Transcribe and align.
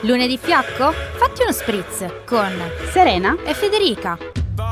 Lunedì 0.00 0.38
fiacco? 0.38 0.92
Fatti 0.92 1.42
uno 1.42 1.52
spritz 1.52 2.04
con 2.26 2.52
Serena 2.90 3.36
e 3.44 3.54
Federica. 3.54 4.18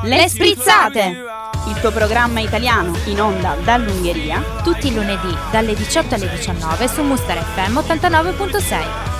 Le 0.03 0.29
Sprizzate! 0.29 1.25
Il 1.67 1.81
tuo 1.81 1.91
programma 1.91 2.41
italiano 2.41 2.95
in 3.07 3.23
onda 3.23 3.57
dall'Ungheria 3.65 4.43
Tutti 4.63 4.89
i 4.89 4.95
lunedì 4.95 5.35
dalle 5.51 5.75
18 5.75 6.15
alle 6.15 6.29
19 6.29 6.89
su 6.89 7.03
Muster 7.03 7.39
FM 7.39 7.79
89.6. 7.79 9.14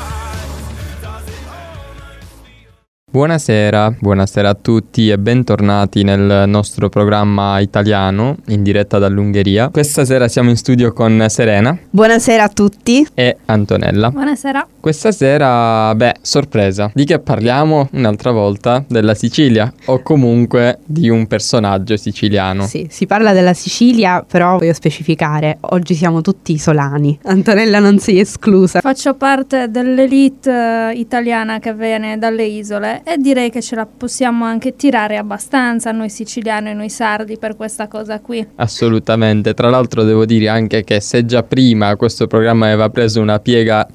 Buonasera, 3.15 3.95
buonasera 4.01 4.49
a 4.49 4.55
tutti 4.55 5.09
e 5.09 5.17
bentornati 5.19 6.03
nel 6.03 6.49
nostro 6.49 6.89
programma 6.89 7.61
italiano 7.61 8.39
in 8.49 8.65
diretta 8.65 8.99
dall'Ungheria. 8.99 9.69
Questa 9.69 10.05
sera 10.05 10.27
siamo 10.27 10.51
in 10.51 10.57
studio 10.57 10.93
con 10.93 11.25
Serena 11.29 11.79
Buonasera 11.91 12.43
a 12.43 12.49
tutti. 12.49 13.07
e 13.15 13.37
Antonella. 13.45 14.11
Buonasera. 14.11 14.67
Questa 14.81 15.13
sera, 15.13 15.95
beh, 15.95 16.17
sorpresa. 16.23 16.91
Di 16.93 17.05
che 17.05 17.21
parliamo 17.21 17.89
un'altra 17.93 18.33
volta? 18.33 18.85
Della 18.89 19.15
Sicilia 19.15 19.73
o 19.85 20.03
comunque 20.03 20.81
di 20.85 21.09
un 21.09 21.29
personaggio 21.29 21.97
siciliano. 21.97 22.67
Sì, 22.67 22.89
si 22.91 23.07
parla 23.07 23.33
della 23.33 23.55
Sicilia, 23.55 24.25
però 24.29 24.59
voglio 24.59 24.75
specificare, 24.75 25.59
oggi 25.61 25.95
siamo 25.95 26.21
tutti 26.21 26.53
isolani. 26.53 27.17
Antonella 27.23 27.79
non 27.79 28.01
sei 28.01 28.19
esclusa. 28.19 28.81
Faccio 28.81 29.15
parte 29.15 29.71
dell'elite 29.71 30.91
eh, 30.91 30.99
italiana 30.99 31.61
che 31.61 31.73
viene 31.73 32.19
dalle 32.19 32.45
isole 32.45 33.03
e 33.05 33.19
direi 33.19 33.51
che 33.51 33.61
ce 33.61 33.75
la 33.75 33.87
possiamo 33.87 34.45
anche 34.47 34.75
tirare 34.77 35.19
abbastanza 35.19 35.93
noi 35.93 36.09
siciliani 36.09 36.71
e 36.71 36.73
noi 36.73 36.89
sardi 36.89 37.37
per 37.37 37.55
questa 37.55 37.87
cosa 37.87 38.19
qui. 38.21 38.47
Assolutamente. 38.57 39.53
Tra 39.53 39.69
l'altro 39.69 40.05
devo 40.05 40.25
dire 40.25 40.49
anche 40.49 40.83
che 40.85 41.01
se 41.01 41.27
già 41.27 41.43
prima 41.43 41.95
questo 41.97 42.27
programma 42.27 42.67
aveva 42.67 42.89
preso 42.89 43.21
una 43.21 43.39
piega 43.39 43.87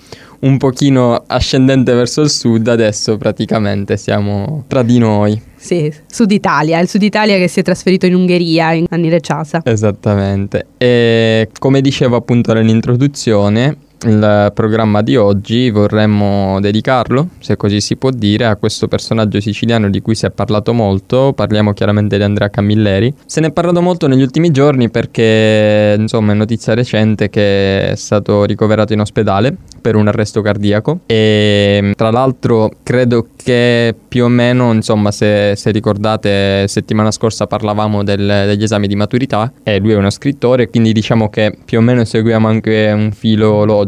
un 0.42 0.58
pochino 0.58 1.24
ascendente 1.28 1.94
verso 1.94 2.22
il 2.22 2.30
sud, 2.30 2.68
adesso 2.68 3.18
praticamente 3.18 3.98
siamo 3.98 4.64
tra 4.68 4.84
di 4.84 4.98
noi. 4.98 5.42
Sì, 5.56 5.94
Sud 6.08 6.32
Italia, 6.32 6.80
il 6.80 6.88
Sud 6.88 7.04
Italia 7.04 7.36
che 7.38 7.50
si 7.50 7.60
è 7.60 7.64
trasferito 7.64 8.06
in 8.06 8.16
Ungheria 8.16 8.72
in 8.72 8.86
anni 8.90 9.10
recasa. 9.10 9.62
Esattamente. 9.66 10.68
E 10.78 11.50
come 11.60 11.82
dicevo 11.82 12.16
appunto 12.16 12.54
nell'introduzione, 12.54 13.76
il 14.06 14.52
programma 14.54 15.02
di 15.02 15.16
oggi 15.16 15.70
vorremmo 15.70 16.60
dedicarlo, 16.60 17.30
se 17.40 17.58
così 17.58 17.82
si 17.82 17.98
può 17.98 18.12
dire, 18.12 18.46
a 18.46 18.56
questo 18.56 18.88
personaggio 18.88 19.40
siciliano 19.42 19.90
di 19.90 20.02
cui 20.02 20.16
si 20.16 20.26
è 20.26 20.32
parlato 20.32 20.74
molto. 20.74 21.34
Parliamo 21.34 21.74
chiaramente 21.74 22.18
di 22.18 22.24
Andrea 22.24 22.50
Camilleri. 22.50 23.14
Se 23.26 23.42
ne 23.42 23.48
è 23.48 23.52
parlato 23.52 23.82
molto 23.82 24.08
negli 24.08 24.22
ultimi 24.22 24.52
giorni 24.52 24.90
perché, 24.90 25.96
insomma, 25.98 26.32
è 26.32 26.36
notizia 26.36 26.74
recente 26.74 27.30
che 27.30 27.92
è 27.92 27.96
stato 27.96 28.46
ricoverato 28.46 28.94
in 28.94 29.02
ospedale 29.02 29.56
per 29.82 29.96
un 29.96 30.08
arresto 30.08 30.42
cardiaco 30.42 31.00
e 31.06 31.94
tra 31.96 32.12
l'altro 32.12 32.70
credo 32.84 33.28
che 33.42 33.96
più 34.08 34.26
o 34.26 34.28
meno, 34.28 34.72
insomma, 34.74 35.12
se, 35.12 35.54
se 35.56 35.72
ricordate, 35.72 36.68
settimana 36.68 37.12
scorsa 37.12 37.48
parlavamo 37.48 38.04
del- 38.04 38.44
degli 38.46 38.64
esami 38.64 38.88
di 38.88 38.96
maturità 38.96 39.52
e 39.64 39.80
lui 39.80 39.92
è 39.92 39.96
uno 39.96 40.10
scrittore, 40.10 40.70
quindi 40.70 40.94
diciamo 40.94 41.30
che 41.30 41.56
più 41.64 41.80
o 41.80 41.82
meno 41.82 42.06
seguiamo 42.06 42.48
anche 42.48 42.92
un 42.94 43.12
filo 43.12 43.64
logico. 43.66 43.88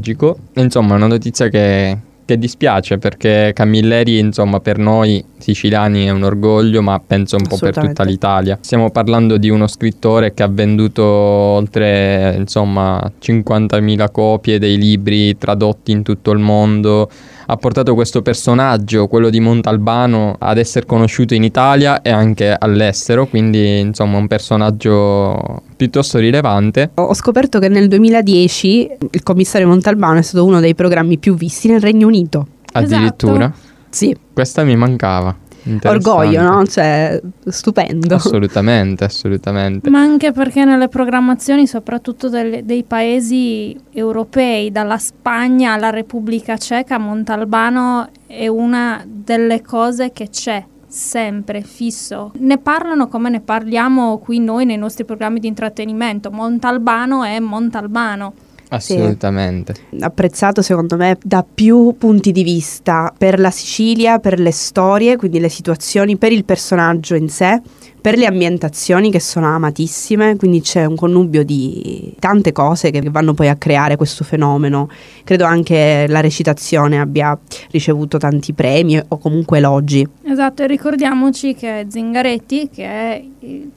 E, 0.54 0.62
Insomma, 0.62 0.94
è 0.94 0.98
una 0.98 1.08
notizia 1.08 1.48
che, 1.48 1.98
che 2.26 2.38
dispiace 2.38 2.98
perché 2.98 3.52
Camilleri, 3.54 4.20
insomma, 4.20 4.60
per 4.60 4.78
noi 4.78 5.24
siciliani 5.38 6.06
è 6.06 6.10
un 6.10 6.24
orgoglio, 6.24 6.82
ma 6.82 7.02
penso 7.06 7.36
un 7.36 7.48
po' 7.48 7.58
per 7.58 7.74
tutta 7.76 8.04
l'Italia. 8.04 8.58
Stiamo 8.62 8.90
parlando 8.92 9.38
di 9.38 9.50
uno 9.50 9.68
scrittore 9.68 10.34
che 10.34 10.44
ha 10.44 10.48
venduto 10.48 11.04
oltre, 11.04 12.36
insomma, 12.38 13.12
50.000 13.22 14.12
copie 14.12 14.60
dei 14.60 14.78
libri 14.78 15.38
tradotti 15.38 15.92
in 15.92 16.04
tutto 16.04 16.32
il 16.32 16.40
mondo. 16.40 17.10
Ha 17.46 17.56
portato 17.58 17.94
questo 17.94 18.22
personaggio, 18.22 19.08
quello 19.08 19.30
di 19.30 19.40
Montalbano, 19.40 20.36
ad 20.40 20.58
essere 20.58 20.86
conosciuto 20.86 21.34
in 21.34 21.44
Italia 21.44 22.02
e 22.02 22.10
anche 22.10 22.56
all'estero, 22.58 23.28
quindi 23.28 23.80
insomma 23.80 24.18
un 24.18 24.28
personaggio 24.28 25.64
piuttosto 25.76 26.20
rilevante. 26.20 26.92
Ho 26.96 27.14
scoperto 27.14 27.60
che 27.60 27.68
nel 27.68 27.88
2010 27.88 28.92
il 29.12 29.24
commissario 29.24 29.68
Montalbano 29.68 30.20
è 30.20 30.22
stato 30.22 30.46
uno 30.46 30.60
dei 30.60 30.76
programmi 30.76 31.18
più 31.18 31.36
visti 31.36 31.68
nel 31.68 31.82
Regno 31.82 32.08
Unito. 32.08 32.48
Addirittura. 32.74 33.52
Sì, 33.90 34.16
Questa 34.34 34.64
mi 34.64 34.76
mancava. 34.78 35.36
Orgoglio, 35.84 36.42
no? 36.42 36.66
Cioè, 36.66 37.22
stupendo. 37.46 38.16
Assolutamente, 38.16 39.04
assolutamente. 39.04 39.90
Ma 39.90 40.00
anche 40.00 40.32
perché 40.32 40.66
nelle 40.66 40.88
programmazioni, 40.88 41.68
soprattutto 41.68 42.30
delle- 42.30 42.66
dei 42.66 42.84
paesi 42.84 43.78
europei, 43.92 44.72
dalla 44.72 44.98
Spagna 44.98 45.74
alla 45.74 45.90
Repubblica 45.90 46.58
Ceca, 46.58 46.98
Montalbano 46.98 48.10
è 48.26 48.48
una 48.48 49.04
delle 49.06 49.62
cose 49.62 50.12
che 50.12 50.30
c'è 50.30 50.64
sempre 50.88 51.62
fisso. 51.62 52.32
Ne 52.40 52.58
parlano 52.58 53.08
come 53.08 53.30
ne 53.30 53.40
parliamo 53.40 54.18
qui 54.18 54.40
noi 54.40 54.66
nei 54.66 54.78
nostri 54.78 55.06
programmi 55.06 55.40
di 55.40 55.48
intrattenimento. 55.48 56.32
Montalbano 56.32 57.24
è 57.24 57.40
Montalbano. 57.40 58.34
Assolutamente. 58.74 59.74
apprezzato 60.00 60.62
secondo 60.62 60.96
me 60.96 61.18
da 61.22 61.44
più 61.44 61.96
punti 61.98 62.32
di 62.32 62.44
vista 62.44 63.14
per 63.18 63.40
la 63.40 63.52
Sicilia, 63.52 64.20
per 64.20 64.40
le 64.40 64.52
storie, 64.52 65.18
quindi 65.18 65.40
le 65.40 65.50
situazioni, 65.50 66.18
per 66.18 66.32
il 66.32 66.46
personaggio 66.46 67.16
in 67.16 67.28
sé, 67.30 67.62
per 68.00 68.18
le 68.18 68.26
ambientazioni 68.26 69.12
che 69.12 69.20
sono 69.20 69.48
amatissime, 69.54 70.36
quindi 70.36 70.62
c'è 70.62 70.86
un 70.86 70.96
connubio 70.96 71.44
di 71.44 72.16
tante 72.18 72.52
cose 72.52 72.90
che 72.90 73.02
vanno 73.12 73.34
poi 73.34 73.48
a 73.50 73.56
creare 73.56 73.96
questo 73.96 74.24
fenomeno. 74.24 74.90
Credo 75.24 75.44
anche 75.46 76.06
la 76.08 76.20
recitazione 76.20 77.00
abbia 77.00 77.38
ricevuto 77.70 78.18
tanti 78.18 78.54
premi 78.54 79.00
o 79.08 79.18
comunque 79.18 79.60
elogi. 79.60 80.08
Esatto, 80.24 80.64
e 80.64 80.68
ricordiamoci 80.68 81.54
che 81.54 81.86
Zingaretti, 81.90 82.70
che 82.74 82.86
è 82.86 83.24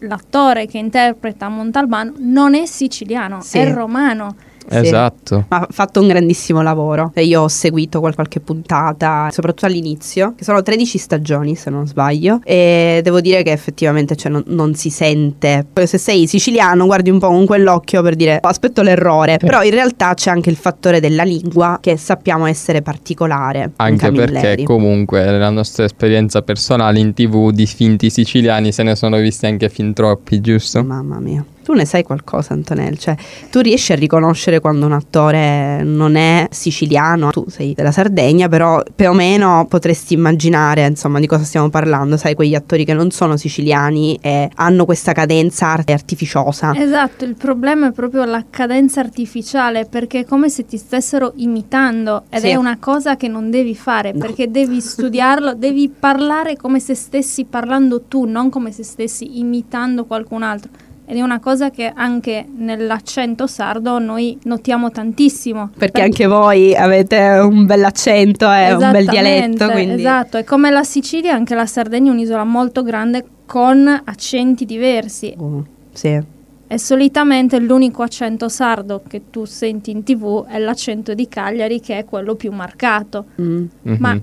l'attore 0.01 0.67
che 0.67 0.79
interpreta 0.79 1.49
Montalbano, 1.49 2.15
non 2.19 2.55
è 2.55 2.65
siciliano, 2.65 3.41
Sì. 3.43 3.59
è 3.59 3.73
romano. 3.73 4.37
Esatto. 4.69 5.45
Ma 5.49 5.59
ha 5.61 5.67
fatto 5.71 6.01
un 6.01 6.09
grandissimo 6.09 6.63
lavoro. 6.63 7.11
E 7.15 7.25
Io 7.25 7.43
ho 7.43 7.49
seguito 7.49 8.01
qual- 8.01 8.15
qualche 8.15 8.41
puntata, 8.41 9.29
soprattutto 9.31 9.67
all'inizio, 9.67 10.35
che 10.37 10.45
sono 10.45 10.63
13 10.63 10.99
stagioni 10.99 11.55
se 11.55 11.71
non 11.71 11.87
sbaglio, 11.87 12.41
e 12.45 13.01
devo 13.03 13.21
dire 13.21 13.43
che 13.43 13.53
effettivamente 13.53 14.17
cioè, 14.17 14.31
non, 14.31 14.43
non 14.47 14.75
si 14.75 14.91
sente. 14.91 15.67
Se 15.85 15.99
sei 15.99 16.27
siciliano 16.27 16.87
guardi 16.87 17.11
un 17.11 17.19
po' 17.19 17.29
con 17.29 17.45
quell'occhio 17.47 18.03
per 18.03 18.15
dire 18.17 18.41
"Oh, 18.43 18.49
aspetto 18.49 18.83
l'errore, 18.83 19.37
però 19.39 19.63
in 19.63 19.71
realtà 19.71 20.15
c'è 20.15 20.31
anche 20.31 20.51
il 20.51 20.57
fattore 20.57 21.01
della 21.01 21.23
lingua 21.25 21.79
che 21.81 21.97
sappiamo 21.97 22.47
essere 22.47 22.83
particolare. 22.83 23.73
Anche 23.77 24.11
perché 24.13 24.63
comunque 24.65 25.25
nella 25.25 25.51
nostra 25.51 25.85
esperienza 25.85 26.43
personale 26.43 26.99
in 26.99 27.13
tv 27.15 27.51
di 27.51 27.67
finti 27.67 28.11
siciliani 28.11 28.73
se 28.73 28.83
ne 28.83 28.97
sono 28.97 29.17
visti 29.19 29.47
anche 29.47 29.69
fin 29.69 29.93
troppi, 29.93 30.41
giusto? 30.41 30.83
Mamma 30.83 31.19
mia. 31.19 31.45
Tu 31.65 31.73
ne 31.73 31.87
sai 31.87 32.03
qualcosa, 32.03 32.53
Antonella? 32.53 32.95
Cioè, 32.95 33.17
tu 33.51 33.61
riesci 33.61 33.93
a 33.93 33.97
riconoscere 33.97 34.61
quando 34.61 34.85
un 34.85 34.93
attore 34.93 35.83
non 35.83 36.15
è 36.15 36.47
siciliano? 36.51 37.31
Tu 37.31 37.47
sei 37.49 37.73
della 37.73 37.91
Sardegna, 37.91 38.49
però 38.49 38.83
più 38.95 39.09
o 39.09 39.15
meno 39.15 39.65
potresti 39.67 40.13
immaginare, 40.13 40.87
insomma, 40.87 41.21
di 41.21 41.27
cosa 41.27 41.43
stiamo 41.45 41.71
parlando. 41.71 42.19
Sai, 42.19 42.35
quegli 42.35 42.55
attori 42.55 42.85
che 42.85 42.93
non 42.93 43.11
sono 43.11 43.39
siciliani 43.39 44.19
e 44.21 44.51
hanno 44.57 44.85
questa 44.85 45.13
cadenza 45.13 45.69
art- 45.69 45.89
artificiosa. 45.91 46.75
Esatto, 46.77 47.25
il 47.25 47.35
problema 47.35 47.89
è 47.89 47.93
proprio 47.93 48.25
la 48.25 48.45
cadenza 48.51 49.01
artificiale 49.01 49.87
perché 49.87 50.21
è 50.21 50.25
come 50.27 50.51
se 50.51 50.67
ti 50.67 50.77
stessero 50.77 51.33
imitando 51.37 52.25
ed 52.29 52.41
Sì. 52.43 52.49
è 52.49 52.57
una 52.57 52.77
cosa 52.79 53.17
che 53.17 53.29
non 53.29 53.49
devi 53.51 53.75
fare 53.75 54.13
No. 54.13 54.19
perché 54.19 54.51
devi 54.51 54.81
studiarlo, 54.83 55.55
devi 55.55 55.89
parlare 55.89 56.57
come 56.57 56.79
se 56.79 56.95
stessi 56.95 57.45
parlando 57.45 58.03
tu, 58.03 58.25
non 58.27 58.51
come 58.51 58.71
se 58.71 58.83
stessi 58.83 59.39
imitando 59.39 60.05
qualcun 60.05 60.43
altro. 60.43 60.71
Ed 61.07 61.17
è 61.17 61.21
una 61.21 61.39
cosa 61.39 61.71
che 61.71 61.93
anche 61.95 62.47
nell'accento 62.57 63.47
sardo 63.47 63.99
noi 63.99 64.39
notiamo 64.45 64.91
tantissimo. 64.91 65.71
Perché 65.77 66.01
anche 66.01 66.27
voi 66.27 66.75
avete 66.75 67.19
un 67.43 67.67
bell'accento 67.67 68.51
e 68.51 68.73
un 68.73 68.91
bel 68.91 69.07
dialetto, 69.07 69.55
Esattamente, 69.55 69.73
quindi... 69.73 70.01
Esatto, 70.01 70.37
è 70.39 70.45
come 70.45 70.71
la 70.71 70.83
Sicilia, 70.85 71.35
anche 71.35 71.55
la 71.55 71.67
Sardegna 71.67 72.11
è 72.11 72.15
un'isola 72.15 72.45
molto 72.45 72.83
grande 72.83 73.25
con 73.47 73.87
accenti 74.05 74.65
diversi 74.65 75.35
Oh, 75.37 75.65
sì. 75.93 76.19
e 76.67 76.79
solitamente 76.79 77.59
l'unico 77.61 78.03
accento 78.03 78.49
sardo 78.49 79.03
che 79.07 79.25
tu 79.31 79.45
senti 79.45 79.91
in 79.91 80.03
tv 80.03 80.47
è 80.47 80.59
l'accento 80.59 81.13
di 81.13 81.29
Cagliari 81.29 81.81
che 81.81 81.99
è 81.99 82.05
quello 82.07 82.35
più 82.35 82.51
marcato. 82.53 83.27
Mm. 83.41 83.65
Mhm. 83.83 83.97
Ma 83.99 84.19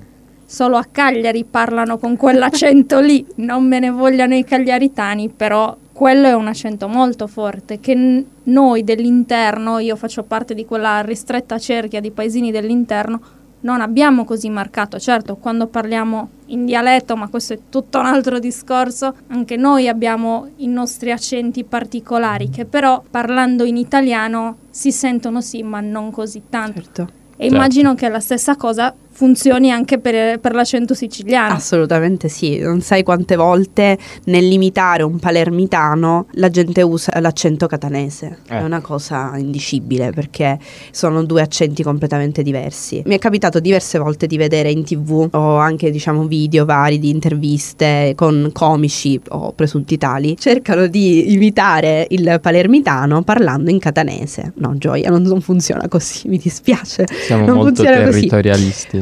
solo 0.51 0.75
a 0.75 0.86
Cagliari 0.92 1.45
parlano 1.45 1.98
con 1.98 2.18
quell'accento 2.18 3.00
lì, 3.00 3.25
non 3.36 3.65
me 3.65 3.80
ne 3.80 3.89
vogliano 3.89 4.36
i 4.36 4.44
cagliaritani, 4.44 5.30
però 5.30 5.74
quello 5.94 6.27
è 6.27 6.33
un 6.33 6.48
accento 6.48 6.89
molto 6.89 7.25
forte 7.27 7.80
che 7.80 7.95
n- 7.95 8.25
noi 8.44 8.83
dell'interno, 8.83 9.80
io 9.80 9.95
faccio 9.95 10.24
parte 10.24 10.53
di 10.53 10.65
quella 10.65 11.00
ristretta 11.03 11.57
cerchia 11.57 12.01
di 12.01 12.12
paesini 12.12 12.51
dell'interno, 12.51 13.21
non 13.62 13.80
abbiamo 13.80 14.25
così 14.25 14.50
marcato. 14.50 15.00
Certo, 15.00 15.38
quando 15.38 15.68
parliamo 15.68 16.30
in 16.48 16.65
dialetto, 16.65 17.15
ma 17.15 17.30
questo 17.30 17.54
è 17.54 17.59
tutto 17.69 18.00
un 18.00 18.07
altro 18.07 18.38
discorso, 18.38 19.15
anche 19.27 19.56
noi 19.56 19.88
abbiamo 19.88 20.50
i 20.57 20.68
nostri 20.68 21.13
accenti 21.13 21.63
particolari 21.63 22.50
che 22.50 22.65
però 22.65 23.01
parlando 23.09 23.63
in 23.63 23.77
italiano 23.77 24.57
si 24.69 24.92
sentono 24.92 25.39
sì, 25.39 25.63
ma 25.63 25.80
non 25.80 26.12
così 26.12 26.42
tanto. 26.50 26.81
Certo. 26.81 27.19
E 27.38 27.47
immagino 27.47 27.95
che 27.95 28.07
la 28.07 28.19
stessa 28.19 28.56
cosa 28.56 28.94
funzioni 29.21 29.69
anche 29.69 30.00
per, 30.00 30.39
per 30.39 30.56
l'accento 30.56 30.95
siciliano. 30.95 31.53
Assolutamente 31.53 32.27
sì, 32.27 32.57
non 32.57 32.81
sai 32.81 33.03
quante 33.03 33.35
volte 33.35 33.95
nell'imitare 34.23 35.03
un 35.03 35.19
palermitano 35.19 36.25
la 36.31 36.50
gente 36.50 36.81
usa 36.81 37.19
l'accento 37.19 37.68
catanese. 37.68 38.39
Eh. 38.50 38.57
È 38.57 38.63
una 38.63 38.81
cosa 38.81 39.33
indicibile 39.38 40.09
perché 40.09 40.57
sono 40.89 41.23
due 41.23 41.44
accenti 41.44 41.83
completamente 41.83 42.41
diversi. 42.41 43.03
Mi 43.06 43.13
è 43.13 43.19
capitato 43.19 43.59
diverse 43.59 44.00
volte 44.00 44.25
di 44.25 44.38
vedere 44.38 44.71
in 44.71 44.83
tv 44.83 45.27
o 45.29 45.57
anche 45.57 45.91
diciamo 45.91 46.25
video 46.25 46.65
vari 46.65 46.97
di 46.97 47.12
interviste 47.12 48.13
con 48.15 48.50
comici 48.51 49.21
o 49.29 49.51
presunti 49.51 50.00
tali. 50.00 50.35
Cercano 50.35 50.88
di 50.88 51.31
imitare 51.33 52.07
il 52.09 52.39
palermitano 52.41 53.21
parlando 53.21 53.69
in 53.69 53.77
catanese. 53.77 54.53
No, 54.56 54.75
gioia, 54.79 55.12
non, 55.12 55.21
non 55.21 55.41
funziona 55.41 55.88
così, 55.88 56.27
mi 56.27 56.39
dispiace. 56.39 57.06
Siamo 57.23 57.45
non 57.45 57.57
molto 57.57 57.83
funziona 57.83 58.03
così. 58.06 58.29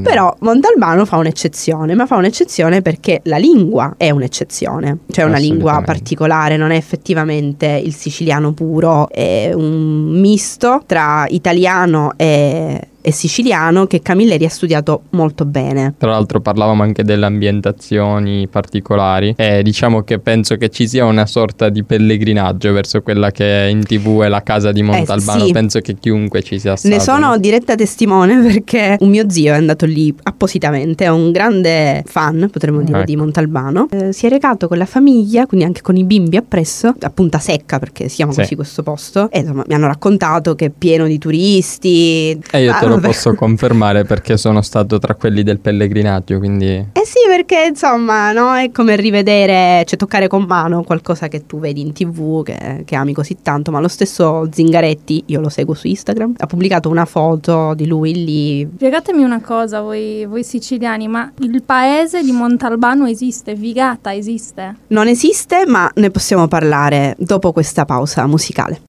Però 0.09 0.35
Montalbano 0.39 1.06
fa 1.06 1.17
un'eccezione, 1.17 1.94
ma 1.94 2.07
fa 2.07 2.15
un'eccezione 2.15 2.81
perché 2.81 3.21
la 3.25 3.38
lingua 3.38 3.94
è 3.95 4.09
un'eccezione, 4.09 4.97
cioè 5.11 5.25
una 5.25 5.38
lingua 5.38 5.83
particolare, 5.85 6.57
non 6.57 6.71
è 6.71 6.75
effettivamente 6.75 7.67
il 7.67 7.94
siciliano 7.94 8.51
puro, 8.53 9.07
è 9.09 9.51
un 9.53 10.09
misto 10.19 10.81
tra 10.88 11.25
italiano 11.27 12.13
e, 12.17 12.88
e 13.01 13.12
siciliano 13.12 13.86
che 13.88 14.01
Camilleri 14.01 14.46
ha 14.46 14.50
studiato 14.50 15.04
molto 15.12 15.46
bene. 15.46 15.94
Tra 15.98 16.12
l'altro 16.12 16.40
parlavamo 16.42 16.84
anche 16.84 17.04
delle 17.04 17.25
ambientazioni 17.25 18.48
particolari 18.48 19.34
e 19.38 19.62
diciamo 19.63 20.01
che 20.04 20.19
penso 20.19 20.56
che 20.57 20.69
ci 20.69 20.88
sia 20.88 21.06
una 21.06 21.25
sorta 21.25 21.69
di 21.69 21.84
pellegrinaggio 21.84 22.72
verso 22.74 23.01
quella 23.01 23.31
che 23.31 23.68
in 23.72 23.84
tv 23.84 24.22
è 24.22 24.28
la 24.28 24.44
casa 24.44 24.72
di 24.72 24.81
Montalbano. 24.81 25.44
Eh, 25.44 25.48
sì. 25.48 25.51
Penso 25.51 25.80
che 25.80 25.96
chiunque 26.00 26.42
ci 26.44 26.60
sia 26.60 26.75
stato. 26.75 26.94
Ne 26.94 27.00
sono 27.01 27.38
diretta 27.38 27.75
testimone 27.75 28.42
perché 28.42 28.98
un 29.00 29.10
mio 29.10 29.30
zio 29.30 29.54
è 29.54 29.57
andato 29.57 29.86
lì 29.86 30.13
appositamente, 30.24 31.06
è 31.06 31.10
un 31.10 31.31
grande 31.31 32.04
fan, 32.06 32.50
potremmo 32.52 32.81
dire, 32.81 32.98
Ecco. 33.00 33.06
di 33.06 33.16
Montalbano. 33.16 33.88
Eh, 33.92 34.13
si 34.13 34.25
è 34.25 34.30
recato 34.30 34.68
con 34.68 34.78
la 34.78 34.86
famiglia, 34.86 35.45
quindi 35.45 35.66
anche 35.66 35.81
con 35.81 35.95
i 35.95 36.04
bimbi 36.04 36.38
appresso, 36.38 36.94
a 37.00 37.10
Punta 37.10 37.40
Secca 37.40 37.80
perché 37.80 38.10
si 38.10 38.18
chiama 38.18 38.31
Sì. 38.34 38.42
così 38.42 38.56
questo 38.56 38.84
posto. 38.84 39.30
E 39.31 39.40
insomma 39.40 39.63
mi 39.68 39.74
hanno 39.74 39.88
raccontato 39.88 40.56
che 40.56 40.66
è 40.66 40.72
pieno 40.75 41.07
di 41.07 41.18
turisti. 41.18 42.40
E 42.52 42.63
io 42.63 42.74
te 42.80 42.86
lo 42.89 43.00
posso 43.00 43.33
confermare 43.33 44.03
perché 44.03 44.38
sono 44.38 44.62
stato 44.62 45.00
tra 45.00 45.15
quelli 45.15 45.44
del 45.44 45.59
pellegrinaggio, 45.59 46.38
quindi 46.38 46.68
Eh 46.68 47.06
sì, 47.06 47.19
perché 47.27 47.65
insomma, 47.69 48.31
no? 48.31 48.56
È 48.56 48.71
come 48.71 48.95
rivedere, 48.95 49.83
cioè 49.86 49.97
toccare 49.97 50.27
con 50.27 50.44
mano 50.44 50.83
qualcosa 50.83 51.27
che 51.27 51.45
tu 51.45 51.59
vedi 51.59 51.81
in 51.81 51.94
tv, 51.94 52.44
che, 52.44 52.83
che 52.86 52.95
ami 52.95 53.13
così 53.13 53.38
tanto. 53.41 53.71
Ma 53.71 53.80
lo 53.80 53.88
stesso 53.88 54.47
Zingaretti, 54.51 55.24
io 55.27 55.39
lo 55.39 55.50
seguo 55.50 55.74
su 55.74 55.88
Instagram, 55.88 56.33
ha 56.38 56.45
pubblicato 56.45 56.89
una 56.89 57.06
foto 57.06 57.74
di 57.75 57.88
lui 57.88 58.25
lì. 58.25 58.69
Spiegatemi 58.75 59.24
una 59.24 59.42
cosa, 59.42 59.81
voi, 59.81 60.25
voi 60.25 60.44
siciliani, 60.44 61.07
ma 61.07 61.31
il 61.39 61.63
paese 61.63 62.24
di 62.24 62.31
Montalbano 62.31 63.06
esiste? 63.06 63.53
Vigata 63.53 64.13
esiste? 64.13 64.75
Non 64.88 65.07
esiste, 65.07 65.65
ma 65.65 65.89
ne 65.95 66.09
possiamo 66.09 66.47
parlare 66.47 67.15
dopo 67.18 67.51
questa 67.51 67.85
pausa 67.85 68.25
musicale. 68.25 68.81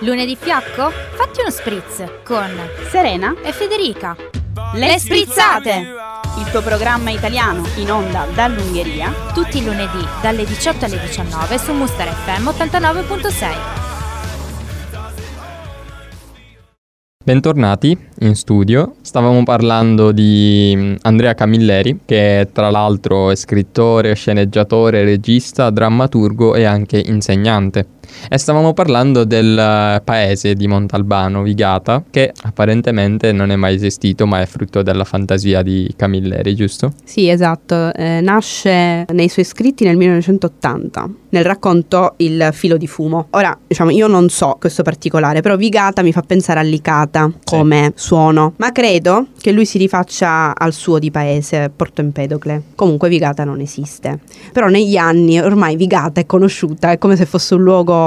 Lunedì 0.00 0.36
fiacco? 0.36 0.90
Fatti 0.90 1.40
uno 1.40 1.50
spritz 1.50 2.04
con 2.22 2.48
Serena, 2.88 3.34
e 3.42 3.50
Federica. 3.52 4.16
Le 4.74 4.98
sprizzate! 4.98 6.06
il 6.38 6.48
tuo 6.52 6.62
programma 6.62 7.10
italiano 7.10 7.66
in 7.78 7.90
onda 7.90 8.24
dall'Ungheria, 8.32 9.12
Tutti 9.34 9.58
i 9.58 9.64
lunedì 9.64 9.98
dalle 10.22 10.44
18 10.44 10.84
alle 10.84 11.00
19 11.00 11.58
su 11.58 11.72
Muster 11.72 12.06
FM 12.06 12.46
89.6. 12.46 13.88
Bentornati 17.24 17.98
in 18.20 18.36
studio. 18.36 18.94
Stavamo 19.02 19.42
parlando 19.42 20.12
di 20.12 20.72
mm, 20.76 20.94
Andrea 21.02 21.34
Camilleri, 21.34 22.00
che 22.06 22.48
tra 22.52 22.70
l'altro 22.70 23.30
è 23.30 23.34
scrittore, 23.34 24.14
sceneggiatore, 24.14 25.02
regista, 25.02 25.70
drammaturgo 25.70 26.54
e 26.54 26.64
anche 26.64 27.02
insegnante. 27.04 27.97
E 28.28 28.38
stavamo 28.38 28.72
parlando 28.72 29.24
del 29.24 29.58
eh, 29.58 30.00
paese 30.02 30.54
di 30.54 30.66
Montalbano, 30.66 31.42
Vigata, 31.42 32.02
che 32.10 32.32
apparentemente 32.42 33.32
non 33.32 33.50
è 33.50 33.56
mai 33.56 33.74
esistito, 33.74 34.26
ma 34.26 34.40
è 34.40 34.46
frutto 34.46 34.82
della 34.82 35.04
fantasia 35.04 35.62
di 35.62 35.92
Camilleri, 35.96 36.54
giusto? 36.54 36.92
Sì, 37.04 37.28
esatto, 37.28 37.92
eh, 37.94 38.20
nasce 38.20 39.04
nei 39.12 39.28
suoi 39.28 39.44
scritti 39.44 39.84
nel 39.84 39.96
1980, 39.96 41.08
nel 41.30 41.44
racconto 41.44 42.14
Il 42.18 42.50
filo 42.52 42.76
di 42.76 42.86
fumo. 42.86 43.26
Ora, 43.30 43.56
diciamo, 43.66 43.90
io 43.90 44.06
non 44.06 44.28
so 44.28 44.56
questo 44.58 44.82
particolare, 44.82 45.40
però 45.40 45.56
Vigata 45.56 46.02
mi 46.02 46.12
fa 46.12 46.22
pensare 46.22 46.60
a 46.60 46.62
Licata 46.62 47.30
come 47.44 47.92
suono, 47.94 48.54
ma 48.56 48.72
credo 48.72 49.28
che 49.40 49.52
lui 49.52 49.64
si 49.64 49.78
rifaccia 49.78 50.54
al 50.56 50.72
suo 50.72 50.98
di 50.98 51.10
paese, 51.10 51.70
Porto 51.74 52.00
Empedocle. 52.00 52.62
Comunque 52.74 53.08
Vigata 53.08 53.44
non 53.44 53.60
esiste. 53.60 54.20
Però 54.52 54.68
negli 54.68 54.96
anni 54.96 55.40
ormai 55.40 55.76
Vigata 55.76 56.20
è 56.20 56.26
conosciuta, 56.26 56.90
è 56.90 56.98
come 56.98 57.16
se 57.16 57.26
fosse 57.26 57.54
un 57.54 57.62
luogo 57.62 57.97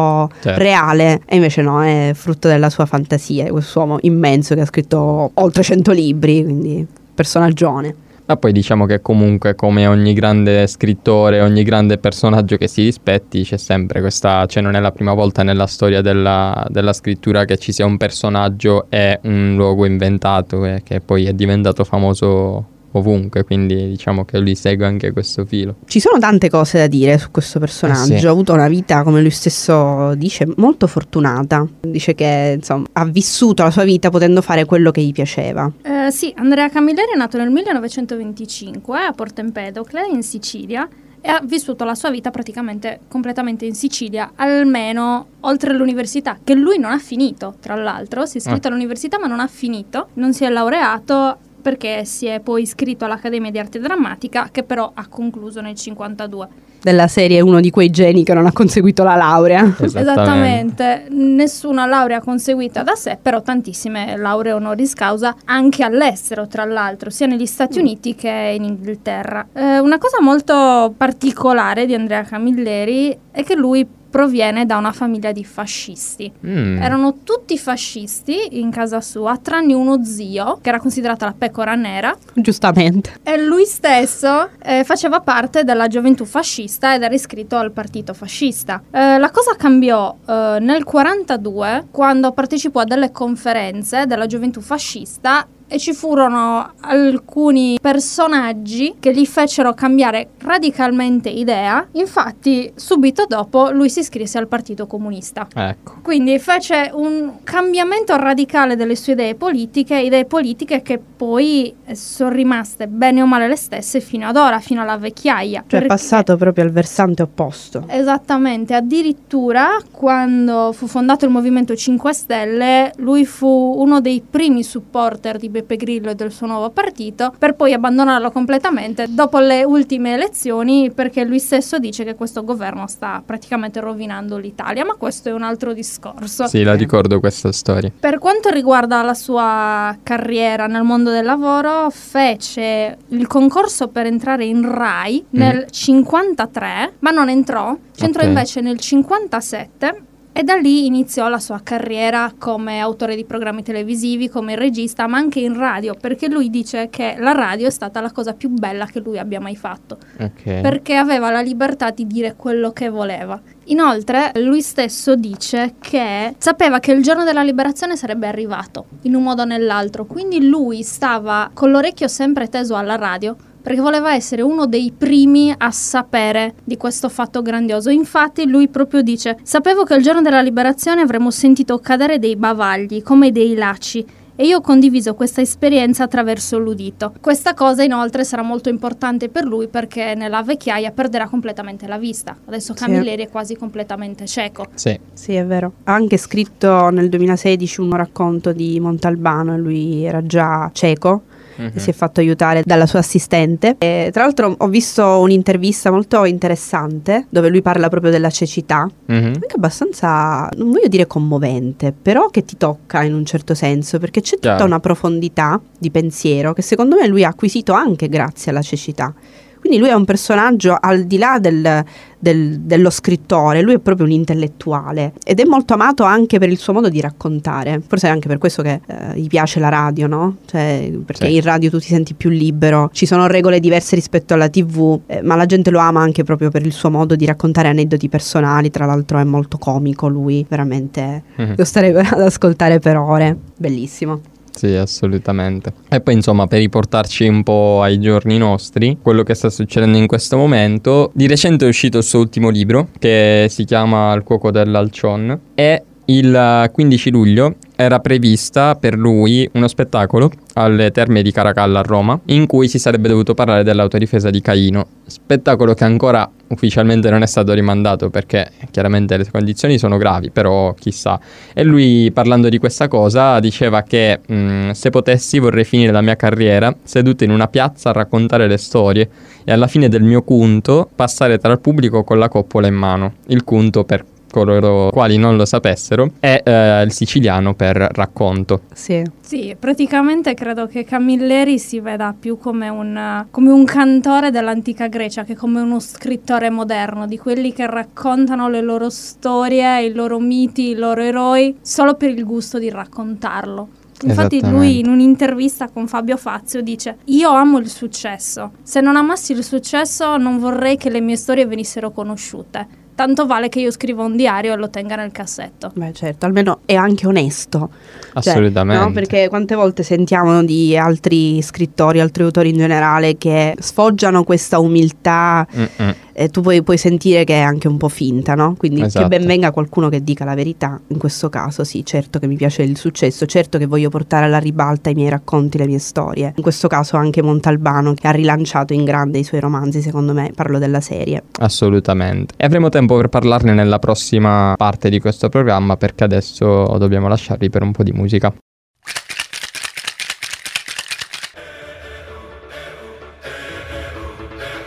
Certo. 0.42 0.60
reale, 0.60 1.22
e 1.26 1.36
invece 1.36 1.62
no, 1.62 1.84
è 1.84 2.12
frutto 2.14 2.48
della 2.48 2.70
sua 2.70 2.86
fantasia, 2.86 3.50
questo 3.50 3.80
uomo 3.80 3.98
immenso 4.02 4.56
che 4.56 4.62
ha 4.62 4.66
scritto 4.66 5.32
oltre 5.34 5.64
100 5.64 5.92
libri, 5.92 6.44
quindi 6.44 6.86
personaggione. 7.14 7.96
Ma 8.32 8.38
poi 8.38 8.54
diciamo 8.54 8.86
che 8.86 9.02
comunque 9.02 9.56
come 9.56 9.88
ogni 9.88 10.14
grande 10.14 10.66
scrittore, 10.68 11.42
ogni 11.42 11.64
grande 11.64 11.98
personaggio 11.98 12.56
che 12.56 12.70
si 12.70 12.84
rispetti, 12.84 13.44
c'è 13.44 13.58
sempre 13.58 14.00
questa, 14.00 14.46
cioè 14.46 14.64
non 14.64 14.76
è 14.76 14.80
la 14.80 14.94
prima 14.94 15.14
volta 15.14 15.44
nella 15.44 15.68
storia 15.68 16.02
della, 16.02 16.66
della 16.70 16.94
scrittura 16.94 17.44
che 17.44 17.58
ci 17.58 17.74
sia 17.74 17.86
un 17.86 17.98
personaggio 17.98 18.86
e 18.90 19.20
un 19.24 19.56
luogo 19.58 19.86
inventato 19.86 20.64
e 20.64 20.82
che 20.82 21.02
poi 21.02 21.26
è 21.26 21.34
diventato 21.34 21.84
famoso 21.84 22.71
ovunque, 22.94 23.44
quindi 23.44 23.88
diciamo 23.88 24.26
che 24.26 24.38
lui 24.40 24.56
segue 24.56 24.86
anche 24.86 25.12
questo 25.12 25.46
filo. 25.46 25.76
Ci 25.86 26.00
sono 26.00 26.20
tante 26.20 26.50
cose 26.50 26.78
da 26.78 26.88
dire 26.88 27.18
su 27.18 27.32
questo 27.32 27.60
personaggio. 27.60 28.14
Eh 28.16 28.20
sì. 28.20 28.26
Ha 28.26 28.30
avuto 28.32 28.54
una 28.54 28.68
vita, 28.68 29.04
come 29.04 29.22
lui 29.22 29.30
stesso 29.32 30.14
dice, 30.16 30.48
molto 30.58 30.88
fortunata. 30.88 31.68
Dice 31.82 32.14
che 32.16 32.54
insomma, 32.58 32.86
ha 32.94 33.06
vissuto 33.06 33.64
la 33.64 33.72
sua 33.72 33.84
vita 33.84 34.10
potendo 34.10 34.42
fare 34.42 34.66
quello 34.66 34.92
che 34.92 35.02
gli 35.02 35.12
piaceva. 35.12 35.72
Eh, 35.82 36.12
sì, 36.12 36.34
Andrea 36.36 36.70
Camilleri 36.70 37.12
è 37.14 37.18
nato 37.18 37.38
nel 37.38 37.50
1925 37.50 39.00
a 39.00 39.12
Porto 39.14 39.42
Empedocle, 39.42 40.08
in 40.12 40.24
Sicilia, 40.24 40.88
e 41.24 41.30
ha 41.30 41.40
vissuto 41.44 41.84
la 41.84 41.94
sua 41.96 42.10
vita 42.10 42.32
praticamente 42.32 43.02
completamente 43.08 43.66
in 43.66 43.76
Sicilia, 43.76 44.32
almeno 44.36 45.28
oltre 45.42 45.74
l'università, 45.74 46.38
che 46.44 46.56
lui 46.56 46.80
non 46.80 46.92
ha 46.92 46.98
finito, 46.98 47.56
tra 47.60 47.76
l'altro. 47.76 48.26
Si 48.26 48.38
è 48.38 48.40
iscritto 48.40 48.68
Ah. 48.68 48.72
all'università 48.72 49.20
ma 49.20 49.28
non 49.28 49.40
ha 49.40 49.48
finito, 49.48 50.08
non 50.16 50.34
si 50.34 50.44
è 50.46 50.50
laureato 50.50 51.38
perché 51.62 52.04
si 52.06 52.26
è 52.26 52.40
poi 52.40 52.64
iscritto 52.64 53.06
all'Accademia 53.06 53.52
di 53.52 53.60
Arte 53.60 53.80
Drammatica, 53.80 54.50
che 54.52 54.64
però 54.64 54.92
ha 54.94 55.08
concluso 55.08 55.62
nel 55.62 55.76
52. 55.76 56.48
Della 56.82 57.08
serie 57.08 57.38
è 57.38 57.42
uno 57.42 57.60
di 57.60 57.70
quei 57.70 57.92
geni 57.92 58.24
che 58.24 58.34
non 58.34 58.48
ha 58.48 58.52
conseguito 58.52 59.04
la 59.04 59.16
laurea. 59.16 59.76
Esattamente, 59.80 61.06
nessuna 61.12 61.86
laurea 61.86 62.20
conseguita 62.22 62.82
da 62.82 62.96
sé, 62.96 63.20
però 63.22 63.44
tantissime 63.44 64.18
lauree 64.18 64.54
honoris 64.54 64.96
causa 64.96 65.36
anche 65.46 65.84
all'estero, 65.84 66.48
tra 66.48 66.66
l'altro, 66.66 67.12
sia 67.12 67.28
negli 67.28 67.46
Stati 67.46 67.78
Uniti 67.78 68.16
che 68.16 68.54
in 68.56 68.64
Inghilterra. 68.64 69.48
Eh, 69.54 69.80
una 69.80 70.00
cosa 70.00 70.22
molto 70.22 70.92
particolare 70.98 71.86
di 71.86 71.94
Andrea 71.94 72.24
Camilleri 72.24 73.16
è 73.30 73.44
che 73.44 73.56
lui 73.56 73.88
proviene 74.12 74.66
da 74.66 74.78
una 74.78 74.92
famiglia 74.92 75.32
di 75.32 75.44
fascisti. 75.44 76.32
Mm. 76.46 76.82
Erano 76.82 77.20
tutti 77.24 77.58
fascisti 77.58 78.60
in 78.60 78.70
casa 78.70 79.02
sua, 79.02 79.38
tranne 79.38 79.74
uno 79.74 80.04
zio, 80.04 80.60
che 80.62 80.70
era 80.70 80.80
considerata 80.80 81.26
la 81.26 81.34
pecora 81.36 81.74
nera, 81.76 82.16
Giustamente. 82.34 83.16
e 83.24 83.42
lui 83.42 83.66
stesso 83.66 84.50
eh, 84.62 84.84
faceva 84.84 85.22
parte 85.22 85.64
della 85.64 85.88
gioventù 85.88 86.26
fascista 86.26 86.94
ed 86.94 87.04
era 87.04 87.14
iscritto 87.14 87.56
al 87.56 87.72
partito 87.72 88.14
fascista. 88.14 88.84
Eh, 88.92 89.18
la 89.18 89.32
cosa 89.32 89.56
cambiò 89.58 90.16
eh, 90.28 90.58
nel 90.60 90.84
42 90.84 91.88
quando 91.90 92.32
partecipò 92.34 92.82
a 92.82 92.86
delle 92.86 93.12
conferenze 93.12 94.06
della 94.06 94.26
gioventù 94.26 94.60
fascista 94.60 95.48
e 95.72 95.80
ci 95.80 95.94
furono 95.94 96.74
alcuni 96.82 97.80
personaggi 97.82 98.96
che 99.00 99.14
gli 99.14 99.26
fecero 99.26 99.74
cambiare 99.74 100.32
radicalmente 100.40 101.30
idea. 101.30 101.88
Infatti, 101.94 102.70
subito 102.76 103.24
dopo 103.26 103.72
lui 103.72 103.90
si 103.90 104.00
iscrisse 104.00 104.38
al 104.38 104.50
Partito 104.50 104.86
Comunista. 104.86 105.48
Ecco. 105.56 106.00
Quindi 106.02 106.38
fece 106.40 106.92
un 106.94 107.36
cambiamento 107.44 108.18
radicale 108.18 108.76
delle 108.76 108.98
sue 108.98 109.14
idee 109.14 109.36
politiche, 109.36 109.98
idee 109.98 110.26
politiche 110.26 110.82
che 110.82 111.00
poi 111.00 111.74
eh, 111.86 111.96
sono 111.96 112.32
rimaste 112.32 112.88
bene 112.88 113.22
o 113.22 113.26
male 113.26 113.48
le 113.48 113.56
stesse 113.56 114.02
fino 114.02 114.28
ad 114.28 114.36
ora, 114.36 114.60
fino 114.60 114.82
alla 114.82 114.98
vecchiaia. 114.98 115.64
Cioè 115.66 115.80
è 115.80 115.84
Perché- 115.84 115.88
passato 115.88 116.36
proprio 116.36 116.66
al 116.66 116.72
versante 116.72 117.22
opposto. 117.22 117.86
Esattamente, 117.88 118.74
addirittura 118.74 119.78
quando 119.90 120.74
fu 120.74 120.88
fondato 120.88 121.24
il 121.24 121.32
Movimento 121.32 121.74
5 121.74 122.14
Stelle, 122.14 122.92
lui 122.98 123.26
fu 123.26 123.48
uno 123.78 124.02
dei 124.02 124.22
primi 124.30 124.64
supporter 124.64 125.38
di 125.38 125.48
Beppe 125.48 125.60
Grillo 125.66 126.10
e 126.12 126.16
del 126.16 126.32
suo 126.32 126.48
nuovo 126.48 126.70
partito, 126.70 127.34
per 127.38 127.56
poi 127.56 127.74
abbandonarlo 127.74 128.32
completamente 128.32 129.06
dopo 129.10 129.40
le 129.40 129.64
ultime 129.64 130.14
elezioni 130.14 130.92
perché 130.92 131.24
lui 131.24 131.40
stesso 131.40 131.80
dice 131.80 132.04
che 132.04 132.16
questo 132.16 132.44
governo 132.44 132.88
sta 132.88 133.22
praticamente 133.26 133.80
rovinando 133.80 134.38
l'Italia, 134.38 134.86
ma 134.86 134.94
questo 134.96 135.30
è 135.30 135.34
un 135.34 135.44
altro 135.44 135.74
discorso. 135.74 136.48
Sì, 136.48 136.64
la 136.64 136.76
ricordo 136.76 137.20
questa 137.20 137.52
storia. 137.52 137.92
Per 138.00 138.20
quanto 138.20 138.50
riguarda 138.50 139.02
la 139.02 139.14
sua 139.14 139.98
carriera 140.04 140.68
nel 140.68 140.84
mondo 140.84 141.12
del 141.12 141.26
lavoro, 141.26 141.90
fece 141.90 142.98
il 143.10 143.28
concorso 143.28 143.88
per 143.88 144.06
entrare 144.06 144.46
in 144.46 144.70
RAI 144.70 145.26
nel 145.32 145.70
53, 145.70 146.94
ma 147.00 147.12
non 147.12 147.30
entrò, 147.30 147.76
ci 147.96 148.06
entrò 148.06 148.22
Ok. 148.22 148.28
invece 148.28 148.62
nel 148.62 148.80
57 148.80 150.02
e 150.34 150.44
da 150.44 150.56
lì 150.56 150.86
iniziò 150.86 151.28
la 151.28 151.40
sua 151.40 151.60
carriera 151.64 152.34
come 152.38 152.80
autore 152.80 153.16
di 153.16 153.26
programmi 153.26 153.64
televisivi, 153.64 154.30
come 154.30 154.56
regista, 154.56 155.08
ma 155.08 155.18
anche 155.18 155.40
in 155.40 155.58
radio, 155.58 155.94
perché 155.94 156.28
lui 156.30 156.50
dice 156.50 156.90
che 156.90 157.16
la 157.20 157.34
radio 157.34 157.68
è 157.68 157.72
stata 157.72 158.00
la 158.02 158.12
cosa 158.12 158.34
più 158.34 158.50
bella 158.50 158.86
che 158.86 159.00
lui 159.00 159.18
abbia 159.20 159.40
mai 159.40 159.56
fatto 159.56 159.98
Ok. 160.20 160.62
perché 160.62 160.96
aveva 160.96 161.30
la 161.32 161.42
libertà 161.42 161.90
di 161.92 162.08
dire 162.08 162.36
quello 162.36 162.72
che 162.72 162.90
voleva. 162.90 163.40
Inoltre, 163.66 164.32
lui 164.36 164.62
stesso 164.62 165.16
dice 165.16 165.76
che 165.80 166.36
sapeva 166.38 166.80
che 166.80 166.92
il 166.92 167.02
giorno 167.04 167.24
della 167.24 167.44
liberazione 167.44 167.96
sarebbe 167.96 168.28
arrivato, 168.28 168.86
in 169.04 169.16
un 169.16 169.24
modo 169.24 169.44
o 169.44 169.46
nell'altro, 169.46 170.06
quindi 170.06 170.46
lui 170.48 170.84
stava 170.84 171.50
con 171.54 171.72
l'orecchio 171.72 172.08
sempre 172.08 172.48
teso 172.50 172.76
alla 172.76 172.96
radio. 172.96 173.36
Perché 173.62 173.82
voleva 173.82 174.14
essere 174.14 174.42
uno 174.42 174.66
dei 174.66 174.92
primi 174.96 175.54
a 175.56 175.72
sapere 175.72 176.56
di 176.64 176.78
questo 176.78 177.10
fatto 177.10 177.42
grandioso. 177.42 177.90
Infatti, 177.90 178.48
lui 178.48 178.68
proprio 178.68 179.02
dice: 179.02 179.38
Sapevo 179.44 179.84
che 179.84 179.96
il 179.96 180.04
giorno 180.04 180.22
della 180.22 180.42
liberazione 180.42 181.02
avremmo 181.02 181.32
sentito 181.32 181.80
cadere 181.80 182.20
dei 182.20 182.36
bavagli, 182.36 183.04
come 183.04 183.32
dei 183.32 183.56
laci, 183.56 184.06
e 184.36 184.48
io 184.48 184.58
ho 184.58 184.62
condiviso 184.62 185.14
questa 185.14 185.42
esperienza 185.42 186.06
attraverso 186.06 186.58
l'udito. 186.58 187.14
Questa 187.22 187.54
cosa 187.54 187.84
inoltre 187.84 188.24
sarà 188.24 188.42
molto 188.42 188.70
importante 188.70 189.30
per 189.30 189.46
lui 189.46 189.68
perché 189.68 190.16
nella 190.16 190.42
vecchiaia 190.42 190.90
perderà 190.92 191.28
completamente 191.28 191.86
la 191.86 192.00
vista. 192.00 192.36
Adesso 192.46 192.74
Sì. 192.76 192.84
Camilleri 192.84 193.24
è 193.24 193.30
quasi 193.30 193.56
completamente 193.56 194.26
cieco. 194.26 194.66
Sì. 194.74 195.00
Sì, 195.14 195.34
è 195.34 195.46
vero. 195.46 195.74
Ha 195.84 195.94
anche 195.94 196.18
scritto 196.18 196.90
nel 196.90 197.10
2016 197.10 197.82
un 197.82 197.96
racconto 197.96 198.52
di 198.52 198.80
Montalbano, 198.80 199.58
lui 199.58 200.04
era 200.04 200.26
già 200.26 200.72
cieco 200.74 201.24
Mhm. 201.56 201.72
e 201.76 201.80
si 201.80 201.90
è 201.90 201.94
fatto 201.94 202.20
aiutare 202.20 202.64
dalla 202.66 202.86
sua 202.86 203.00
assistente. 203.00 203.76
E, 203.78 204.10
tra 204.12 204.24
l'altro 204.24 204.56
ho 204.58 204.68
visto 204.68 205.20
un'intervista 205.20 205.92
molto 205.92 206.26
interessante 206.26 207.26
dove 207.30 207.50
lui 207.50 207.62
parla 207.62 207.90
proprio 207.90 208.12
della 208.12 208.30
cecità, 208.30 208.88
Mhm. 209.06 209.26
anche 209.26 209.56
abbastanza, 209.56 210.50
non 210.56 210.72
voglio 210.72 210.88
dire 210.88 211.08
commovente, 211.08 211.94
però 212.00 212.28
che 212.28 212.44
ti 212.46 212.58
tocca 212.58 213.04
in 213.04 213.14
un 213.14 213.26
certo 213.26 213.54
senso, 213.54 213.98
perché 214.00 214.22
c'è 214.22 214.36
tutta 214.36 214.50
Chiaro. 214.50 214.66
una 214.66 214.80
profondità 214.80 215.60
di 215.78 215.90
pensiero 215.92 216.54
che 216.54 216.62
secondo 216.62 216.96
me 216.96 217.08
lui 217.08 217.24
ha 217.24 217.30
acquisito 217.30 217.74
anche 217.74 218.08
grazie 218.10 218.52
alla 218.52 218.62
cecità. 218.62 219.14
Quindi 219.60 219.78
lui 219.78 219.90
è 219.90 219.94
un 219.94 220.06
personaggio 220.06 220.76
al 220.80 221.04
di 221.04 221.18
là 221.20 221.38
del- 221.40 221.84
del- 222.22 222.60
dello 222.60 222.90
scrittore, 222.92 223.62
lui 223.62 223.74
è 223.74 223.80
proprio 223.80 224.06
un 224.06 224.12
intellettuale 224.12 225.14
ed 225.26 225.40
è 225.40 225.44
molto 225.46 225.74
amato 225.74 226.04
anche 226.04 226.38
per 226.40 226.50
il 226.50 226.58
suo 226.58 226.72
modo 226.74 226.88
di 226.88 227.02
raccontare. 227.02 227.82
Forse 227.86 228.08
è 228.08 228.12
anche 228.12 228.28
per 228.28 228.38
questo 228.38 228.62
che 228.62 228.80
eh, 228.86 229.20
gli 229.20 229.28
piace 229.28 229.60
la 229.60 229.70
radio, 229.70 230.06
no? 230.08 230.38
Cioè, 230.46 230.92
perché 231.04 231.26
Sì. 231.28 231.36
in 231.36 231.42
radio 231.42 231.70
tu 231.72 231.80
ti 231.80 231.88
senti 231.88 232.14
più 232.14 232.30
libero, 232.30 232.90
ci 232.94 233.06
sono 233.06 233.26
regole 233.28 233.60
diverse 233.60 233.96
rispetto 233.96 234.34
alla 234.36 234.50
TV, 234.50 235.00
eh, 235.08 235.22
ma 235.24 235.36
la 235.36 235.46
gente 235.48 235.72
lo 235.72 235.80
ama 235.80 236.02
anche 236.02 236.24
proprio 236.24 236.50
per 236.52 236.64
il 236.66 236.72
suo 236.74 236.90
modo 236.92 237.16
di 237.16 237.26
raccontare 237.26 237.68
aneddoti 237.70 238.08
personali. 238.08 238.70
Tra 238.70 238.86
l'altro 238.86 239.18
è 239.18 239.24
molto 239.24 239.58
comico 239.58 240.08
lui, 240.08 240.46
veramente. 240.48 241.24
Mhm. 241.38 241.56
Lo 241.58 241.66
starei 241.66 241.92
ad 241.98 242.22
ascoltare 242.22 242.78
per 242.80 242.98
ore. 242.98 243.36
Bellissimo. 243.58 244.22
Sì, 244.54 244.76
assolutamente. 244.76 245.74
E 245.90 246.02
poi, 246.02 246.14
insomma, 246.14 246.46
per 246.48 246.60
riportarci 246.60 247.28
un 247.28 247.44
po' 247.44 247.82
ai 247.82 248.00
giorni 248.00 248.38
nostri, 248.38 248.98
quello 249.02 249.24
che 249.24 249.34
sta 249.34 249.50
succedendo 249.50 249.98
in 249.98 250.08
questo 250.08 250.38
momento, 250.38 251.12
di 251.14 251.28
recente 251.28 251.66
è 251.66 251.68
uscito 251.68 251.98
il 251.98 252.04
suo 252.04 252.20
ultimo 252.20 252.50
libro, 252.50 252.90
che 253.00 253.48
si 253.50 253.64
chiama 253.64 254.14
Il 254.14 254.24
cuoco 254.24 254.52
dell'Alcion, 254.52 255.40
e 255.56 255.84
il 256.06 256.70
15 256.72 257.10
luglio 257.10 257.56
era 257.82 258.00
prevista 258.00 258.76
per 258.76 258.96
lui 258.96 259.50
uno 259.54 259.68
spettacolo 259.68 260.32
alle 260.54 260.92
terme 260.92 261.22
di 261.22 261.32
Caracalla 261.32 261.80
a 261.80 261.84
Roma, 261.84 262.20
in 262.26 262.46
cui 262.46 262.68
si 262.68 262.78
sarebbe 262.78 263.08
dovuto 263.08 263.34
parlare 263.34 263.64
dell'autodifesa 263.64 264.30
di 264.30 264.42
Caino. 264.42 264.86
Spettacolo 265.06 265.74
che 265.74 265.84
ancora 265.84 266.30
ufficialmente 266.48 267.10
non 267.10 267.22
è 267.22 267.26
stato 267.26 267.54
rimandato 267.54 268.10
perché 268.10 268.52
chiaramente 268.72 269.18
le 269.18 269.30
condizioni 269.30 269.78
sono 269.78 269.98
gravi, 269.98 270.30
però 270.30 270.74
chissà. 270.74 271.20
E 271.54 271.64
lui 271.64 272.12
parlando 272.14 272.50
di 272.50 272.58
questa 272.58 272.88
cosa 272.88 273.40
diceva 273.40 273.82
che 273.84 274.20
"Mm, 274.32 274.72
se 274.72 274.90
potessi 274.90 275.40
vorrei 275.40 275.64
finire 275.64 275.92
la 275.92 276.02
mia 276.02 276.16
carriera 276.16 276.74
seduto 276.84 277.24
in 277.24 277.32
una 277.32 277.48
piazza 277.48 277.90
a 277.90 277.94
raccontare 277.94 278.48
le 278.48 278.58
storie 278.58 279.10
e 279.44 279.52
alla 279.52 279.68
fine 279.68 279.90
del 279.90 280.04
mio 280.04 280.22
cunto 280.22 280.90
passare 280.94 281.38
tra 281.40 281.52
il 281.52 281.60
pubblico 281.60 282.04
con 282.04 282.20
la 282.20 282.30
coppola 282.30 282.68
in 282.68 282.76
mano. 282.76 283.14
Il 283.28 283.44
cunto 283.44 283.84
per 283.84 284.06
coloro 284.32 284.90
quali 284.92 285.18
non 285.18 285.36
lo 285.36 285.46
sapessero 285.46 286.12
è 286.20 286.42
eh, 286.44 286.82
il 286.82 286.92
siciliano 286.92 287.54
per 287.54 287.76
racconto. 287.76 288.62
Sì. 288.74 289.04
Sì, 289.32 289.56
praticamente 289.58 290.34
credo 290.34 290.68
che 290.68 290.84
Camilleri 290.84 291.58
si 291.58 291.80
veda 291.80 292.14
più 292.18 292.38
come 292.38 292.68
un, 292.68 293.26
come 293.32 293.50
un 293.50 293.64
cantore 293.64 294.30
dell'antica 294.30 294.88
Grecia 294.88 295.24
che 295.24 295.36
come 295.36 295.62
uno 295.62 295.80
scrittore 295.80 296.50
moderno, 296.50 297.08
di 297.08 297.18
quelli 297.18 297.54
che 297.54 297.66
raccontano 297.66 298.50
le 298.50 298.60
loro 298.60 298.90
storie, 298.90 299.86
i 299.86 299.94
loro 299.94 300.20
miti, 300.20 300.72
i 300.72 300.76
loro 300.76 301.02
eroi, 301.02 301.56
solo 301.62 301.94
per 301.94 302.10
il 302.10 302.26
gusto 302.26 302.60
di 302.60 302.70
raccontarlo. 302.70 303.70
Infatti 304.04 304.42
lui 304.42 304.80
in 304.80 304.90
un'intervista 304.90 305.70
con 305.70 305.88
Fabio 305.88 306.18
Fazio 306.18 306.62
dice 306.62 306.98
io 307.06 307.30
amo 307.30 307.60
il 307.60 307.70
successo, 307.70 308.54
se 308.64 308.82
non 308.82 308.96
amassi 308.96 309.34
il 309.34 309.44
successo 309.44 310.18
non 310.18 310.40
vorrei 310.40 310.76
che 310.78 310.90
le 310.90 311.02
mie 311.02 311.16
storie 311.16 311.46
venissero 311.46 311.92
conosciute, 311.92 312.68
tanto 313.02 313.26
vale 313.26 313.50
che 313.50 313.60
io 313.60 313.72
scriva 313.72 314.04
un 314.04 314.16
diario 314.16 314.54
e 314.54 314.58
lo 314.58 314.70
tenga 314.70 314.96
nel 314.96 315.12
cassetto. 315.12 315.72
Beh, 315.74 315.92
certo, 315.94 316.28
almeno 316.28 316.60
è 316.66 316.76
anche 316.76 317.08
onesto. 317.08 317.70
Cioè, 318.14 318.34
Assolutamente. 318.34 318.84
no, 318.84 318.92
perché 318.92 319.28
quante 319.28 319.56
volte 319.56 319.82
sentiamo 319.82 320.44
di 320.44 320.78
altri 320.78 321.42
scrittori, 321.42 322.00
altri 322.00 322.22
autori 322.22 322.50
in 322.50 322.58
generale 322.58 323.18
che 323.18 323.56
sfoggiano 323.58 324.24
questa 324.24 324.60
umiltà 324.60 325.48
Mm-mm. 325.56 325.96
E 326.14 326.30
tu 326.30 326.42
puoi, 326.42 326.62
puoi 326.64 326.78
sentire 326.78 327.24
che 327.24 327.36
è 327.36 327.42
anche 327.42 327.68
un 327.68 327.78
po' 327.78 327.90
finta, 327.90 328.36
no? 328.36 328.56
Quindi 328.58 328.82
Esatto. 328.82 329.08
che 329.08 329.18
ben 329.18 329.28
venga 329.28 329.52
qualcuno 329.52 329.90
che 329.90 330.04
dica 330.04 330.26
la 330.26 330.36
verità. 330.36 330.80
In 330.88 330.98
questo 330.98 331.30
caso 331.30 331.64
sì, 331.64 331.86
certo 331.86 332.20
che 332.20 332.28
mi 332.28 332.36
piace 332.36 332.64
il 332.64 332.78
successo, 332.78 333.26
certo 333.26 333.58
che 333.58 333.66
voglio 333.66 333.90
portare 333.90 334.26
alla 334.26 334.38
ribalta 334.40 334.90
i 334.90 334.94
miei 334.94 335.10
racconti, 335.10 335.58
le 335.58 335.68
mie 335.68 335.80
storie. 335.80 336.34
In 336.36 336.44
questo 336.44 336.68
caso 336.68 336.98
anche 336.98 337.22
Montalbano 337.22 337.94
che 337.94 338.08
ha 338.08 338.12
rilanciato 338.12 338.74
in 338.74 338.84
grande 338.84 339.20
i 339.20 339.24
suoi 339.24 339.40
romanzi, 339.40 339.82
secondo 339.82 340.14
me, 340.14 340.32
parlo 340.36 340.60
della 340.60 340.82
serie. 340.82 341.24
Assolutamente. 341.40 342.34
E 342.38 342.46
avremo 342.46 342.70
tempo 342.70 342.96
per 342.98 343.08
parlarne 343.08 343.54
nella 343.54 343.80
prossima 343.80 344.54
parte 344.58 344.90
di 344.90 345.00
questo 345.00 345.30
programma 345.30 345.78
perché 345.78 346.04
adesso 346.04 346.66
dobbiamo 346.78 347.08
lasciarvi 347.08 347.50
per 347.50 347.64
un 347.64 347.72
po' 347.72 347.84
di 347.84 347.92
musica. 347.92 348.34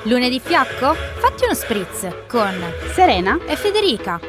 Lunedì 0.04 0.38
fiacco? 0.38 0.94
Fatti 0.94 1.44
uno 1.44 1.54
spritz 1.54 2.06
con 2.28 2.52
Serena, 2.92 3.38
e 3.46 3.56
Federica. 3.56 4.20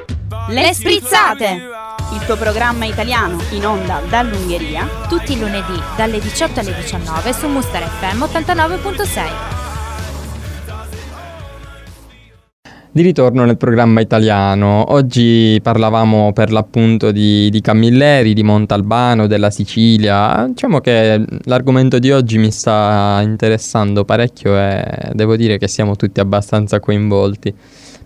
le 0.48 0.74
sprizzate! 0.74 1.70
Il 2.14 2.26
tuo 2.26 2.38
programma 2.38 2.86
italiano 2.86 3.42
in 3.50 3.66
onda 3.66 4.00
dall'Ungheria 4.08 4.88
Tutti 5.10 5.34
i 5.34 5.40
lunedì 5.40 5.78
dalle 5.98 6.20
18 6.20 6.60
alle 6.62 6.76
19 6.76 7.34
su 7.34 7.48
Muster 7.48 7.82
FM 7.84 8.24
89.6. 8.24 9.65
Di 12.96 13.02
ritorno 13.02 13.44
nel 13.44 13.58
programma 13.58 14.00
italiano, 14.00 14.94
oggi 14.94 15.60
parlavamo 15.62 16.32
per 16.32 16.50
l'appunto 16.50 17.12
di, 17.12 17.50
di 17.50 17.60
Camilleri, 17.60 18.34
di 18.34 18.42
Montalbano, 18.42 19.28
della 19.28 19.50
Sicilia. 19.50 20.46
Diciamo 20.48 20.80
che 20.80 21.22
l'argomento 21.44 22.00
di 22.00 22.14
oggi 22.14 22.38
mi 22.38 22.52
sta 22.52 23.20
interessando 23.22 24.06
parecchio 24.06 24.58
e 24.58 25.10
devo 25.12 25.36
dire 25.36 25.58
che 25.58 25.68
siamo 25.68 25.98
tutti 25.98 26.22
abbastanza 26.22 26.80
coinvolti. 26.80 27.54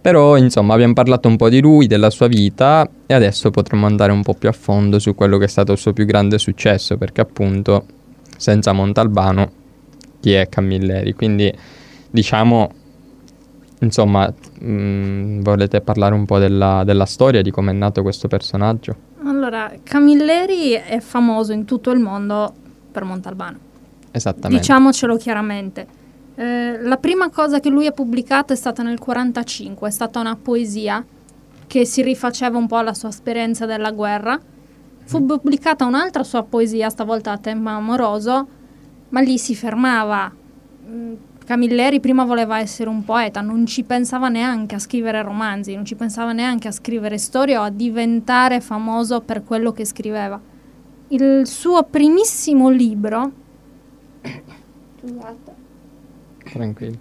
Però 0.02 0.38
insomma 0.38 0.74
abbiamo 0.74 0.94
parlato 0.94 1.28
un 1.28 1.36
po' 1.36 1.50
di 1.50 1.62
lui, 1.62 1.86
della 1.86 2.10
sua 2.10 2.26
vita 2.26 2.90
e 3.06 3.14
adesso 3.14 3.52
potremmo 3.52 3.86
andare 3.86 4.12
un 4.12 4.24
po' 4.24 4.34
più 4.34 4.50
a 4.50 4.54
fondo 4.54 4.98
su 4.98 5.14
quello 5.14 5.38
che 5.38 5.46
è 5.46 5.50
stato 5.50 5.72
il 5.72 5.78
suo 5.78 5.94
più 5.94 6.06
grande 6.06 6.40
successo 6.40 6.98
perché 6.98 7.22
appunto 7.22 7.86
senza 8.38 8.72
Montalbano 8.72 9.52
chi 10.20 10.34
è 10.34 10.50
Camilleri? 10.50 11.14
Quindi 11.14 11.54
diciamo 12.10 12.72
Insomma, 13.80 14.32
mh, 14.60 15.42
volete 15.42 15.82
parlare 15.82 16.14
un 16.14 16.26
po' 16.26 16.38
della, 16.38 16.84
della 16.84 17.06
storia, 17.06 17.42
di 17.42 17.52
come 17.52 17.72
è 17.72 17.74
nato 17.74 18.02
questo 18.02 18.28
personaggio? 18.28 18.96
Allora, 19.24 19.72
Camilleri 19.84 20.72
è 20.72 21.00
famoso 21.00 21.54
in 21.54 21.66
tutto 21.66 21.92
il 21.92 22.00
mondo 22.00 22.54
per 22.92 23.04
Montalbano. 23.04 23.58
Esattamente. 24.12 24.58
Diciamocelo 24.58 25.16
chiaramente. 25.18 25.88
Eh, 26.36 26.82
la 26.82 26.98
prima 26.98 27.30
cosa 27.30 27.60
che 27.60 27.70
lui 27.70 27.86
ha 27.86 27.92
pubblicato 27.92 28.54
è 28.54 28.56
stata 28.56 28.84
nel 28.84 29.00
45, 29.00 29.88
è 29.88 29.92
stata 29.92 30.20
una 30.20 30.36
poesia 30.36 31.04
che 31.68 31.86
si 31.86 32.02
rifaceva 32.02 32.58
un 32.58 32.68
po' 32.68 32.78
alla 32.78 32.94
sua 32.94 33.10
esperienza 33.10 33.66
della 33.66 33.92
guerra 33.92 34.40
Fu 35.10 35.26
pubblicata 35.26 35.86
un'altra 35.86 36.24
sua 36.24 36.44
poesia, 36.44 36.88
stavolta 36.90 37.32
a 37.32 37.40
tema 37.40 37.72
amoroso, 37.72 38.48
ma 39.10 39.22
lì 39.22 39.40
si 39.40 39.56
fermava. 39.56 40.32
Camilleri 41.50 42.00
prima 42.00 42.26
voleva 42.26 42.60
essere 42.60 42.90
un 42.90 43.04
poeta, 43.04 43.42
non 43.42 43.66
ci 43.66 43.82
pensava 43.82 44.30
neanche 44.30 44.76
a 44.76 44.78
scrivere 44.78 45.24
romanzi, 45.24 45.74
non 45.74 45.84
ci 45.84 45.96
pensava 45.96 46.32
neanche 46.32 46.68
a 46.68 46.72
scrivere 46.72 47.18
storie 47.18 47.58
o 47.58 47.64
a 47.64 47.72
diventare 47.72 48.62
famoso 48.62 49.22
per 49.22 49.44
quello 49.44 49.72
che 49.72 49.84
scriveva. 49.84 50.40
Il 51.08 51.48
suo 51.48 51.82
primissimo 51.82 52.70
libro 52.70 53.32
Scusate. 55.00 55.56
Tranquillo. 56.52 56.98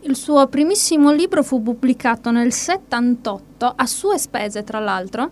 Il 0.00 0.16
suo 0.16 0.46
primissimo 0.46 1.12
libro 1.12 1.42
fu 1.42 1.62
pubblicato 1.62 2.30
nel 2.30 2.54
78, 2.54 3.70
a 3.76 3.84
sue 3.84 4.16
spese 4.16 4.64
tra 4.64 4.78
l'altro, 4.78 5.30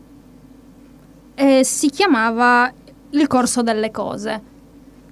e 1.37 1.65
si 1.65 1.89
chiamava 1.89 2.71
Il 3.13 3.27
corso 3.29 3.63
delle 3.63 3.91
cose. 3.91 4.51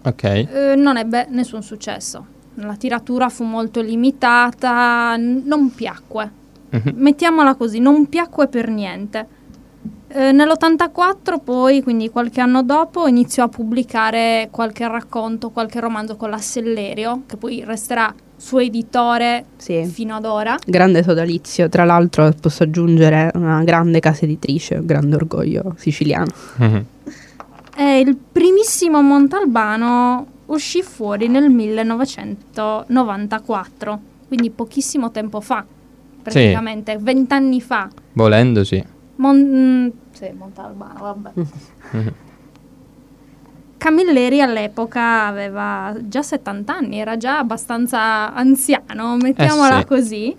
Ok. 0.03 0.25
Eh, 0.25 0.75
non 0.77 0.97
ebbe 0.97 1.27
nessun 1.31 1.63
successo. 1.63 2.25
La 2.55 2.77
tiratura 2.77 3.29
fu 3.29 3.45
molto 3.45 3.81
limitata, 3.81 5.17
n- 5.17 5.43
non 5.45 5.75
piacque. 5.75 6.31
Mhm. 6.71 6.93
Mettiamola 6.97 7.55
così, 7.55 7.79
non 7.81 8.09
piacque 8.09 8.47
per 8.49 8.69
niente. 8.69 9.27
Eh, 10.13 10.33
nell'84 10.33 11.39
poi, 11.43 11.83
quindi 11.83 12.11
qualche 12.11 12.41
anno 12.41 12.63
dopo, 12.63 13.07
iniziò 13.07 13.45
a 13.45 13.49
pubblicare 13.49 14.49
qualche 14.51 14.87
racconto, 14.89 15.51
qualche 15.51 15.79
romanzo 15.81 16.17
con 16.17 16.31
la 16.31 16.39
Sellerio, 16.39 17.23
che 17.27 17.37
poi 17.37 17.63
resterà 17.65 18.13
suo 18.37 18.59
editore 18.59 19.45
Sì. 19.57 19.85
fino 19.85 20.17
ad 20.17 20.25
ora. 20.25 20.57
Grande 20.67 21.03
sodalizio, 21.03 21.69
tra 21.69 21.85
l'altro 21.85 22.33
posso 22.41 22.63
aggiungere 22.65 23.31
una 23.35 23.63
grande 23.63 24.01
casa 24.01 24.25
editrice, 24.25 24.77
un 24.77 24.87
grande 24.87 25.15
orgoglio 25.15 25.75
siciliano. 25.77 26.31
Mhm. 26.57 26.85
E 27.81 28.01
il 28.01 28.15
primissimo 28.15 29.01
Montalbano 29.01 30.27
uscì 30.47 30.83
fuori 30.83 31.29
nel 31.29 31.49
1994, 31.49 34.01
quindi 34.29 34.51
pochissimo 34.51 35.11
tempo 35.11 35.41
fa, 35.41 35.65
praticamente 36.23 36.99
vent'anni 36.99 37.63
fa. 37.63 37.89
Volendo 38.13 38.65
sì. 38.65 38.85
Mon- 39.17 39.39
mm, 39.39 39.89
sì, 40.13 40.31
Montalbano, 40.37 41.01
vabbè. 41.01 41.31
Mhm. 41.93 42.15
Camilleri 43.79 44.43
all'epoca 44.43 45.25
aveva 45.25 45.97
già 46.03 46.21
70 46.21 46.77
anni, 46.77 46.99
era 46.99 47.17
già 47.17 47.39
abbastanza 47.39 48.35
anziano, 48.35 49.17
mettiamola 49.17 49.79
sì. 49.79 49.85
così. 49.87 50.37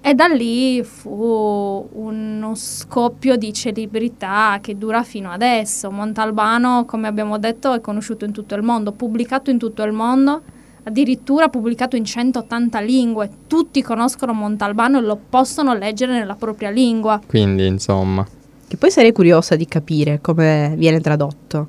E 0.00 0.14
da 0.14 0.26
lì 0.26 0.82
fu 0.84 1.88
uno 1.92 2.54
scoppio 2.54 3.36
di 3.36 3.52
celebrità 3.52 4.58
che 4.60 4.78
dura 4.78 5.02
fino 5.02 5.30
adesso. 5.30 5.90
Montalbano, 5.90 6.84
come 6.86 7.08
abbiamo 7.08 7.38
detto, 7.38 7.74
è 7.74 7.80
conosciuto 7.80 8.24
in 8.24 8.32
tutto 8.32 8.54
il 8.54 8.62
mondo, 8.62 8.92
pubblicato 8.92 9.50
in 9.50 9.58
tutto 9.58 9.82
il 9.82 9.92
mondo, 9.92 10.42
addirittura 10.84 11.48
pubblicato 11.48 11.96
in 11.96 12.04
180 12.04 12.80
lingue. 12.80 13.28
Tutti 13.46 13.82
conoscono 13.82 14.32
Montalbano 14.32 14.98
e 14.98 15.02
lo 15.02 15.18
possono 15.28 15.74
leggere 15.74 16.12
nella 16.12 16.36
propria 16.36 16.70
lingua. 16.70 17.20
Quindi, 17.26 17.66
insomma. 17.66 18.26
Che 18.68 18.76
poi 18.76 18.90
sarei 18.90 19.12
curiosa 19.12 19.56
di 19.56 19.66
capire 19.66 20.20
come 20.20 20.74
viene 20.76 21.00
tradotto, 21.00 21.68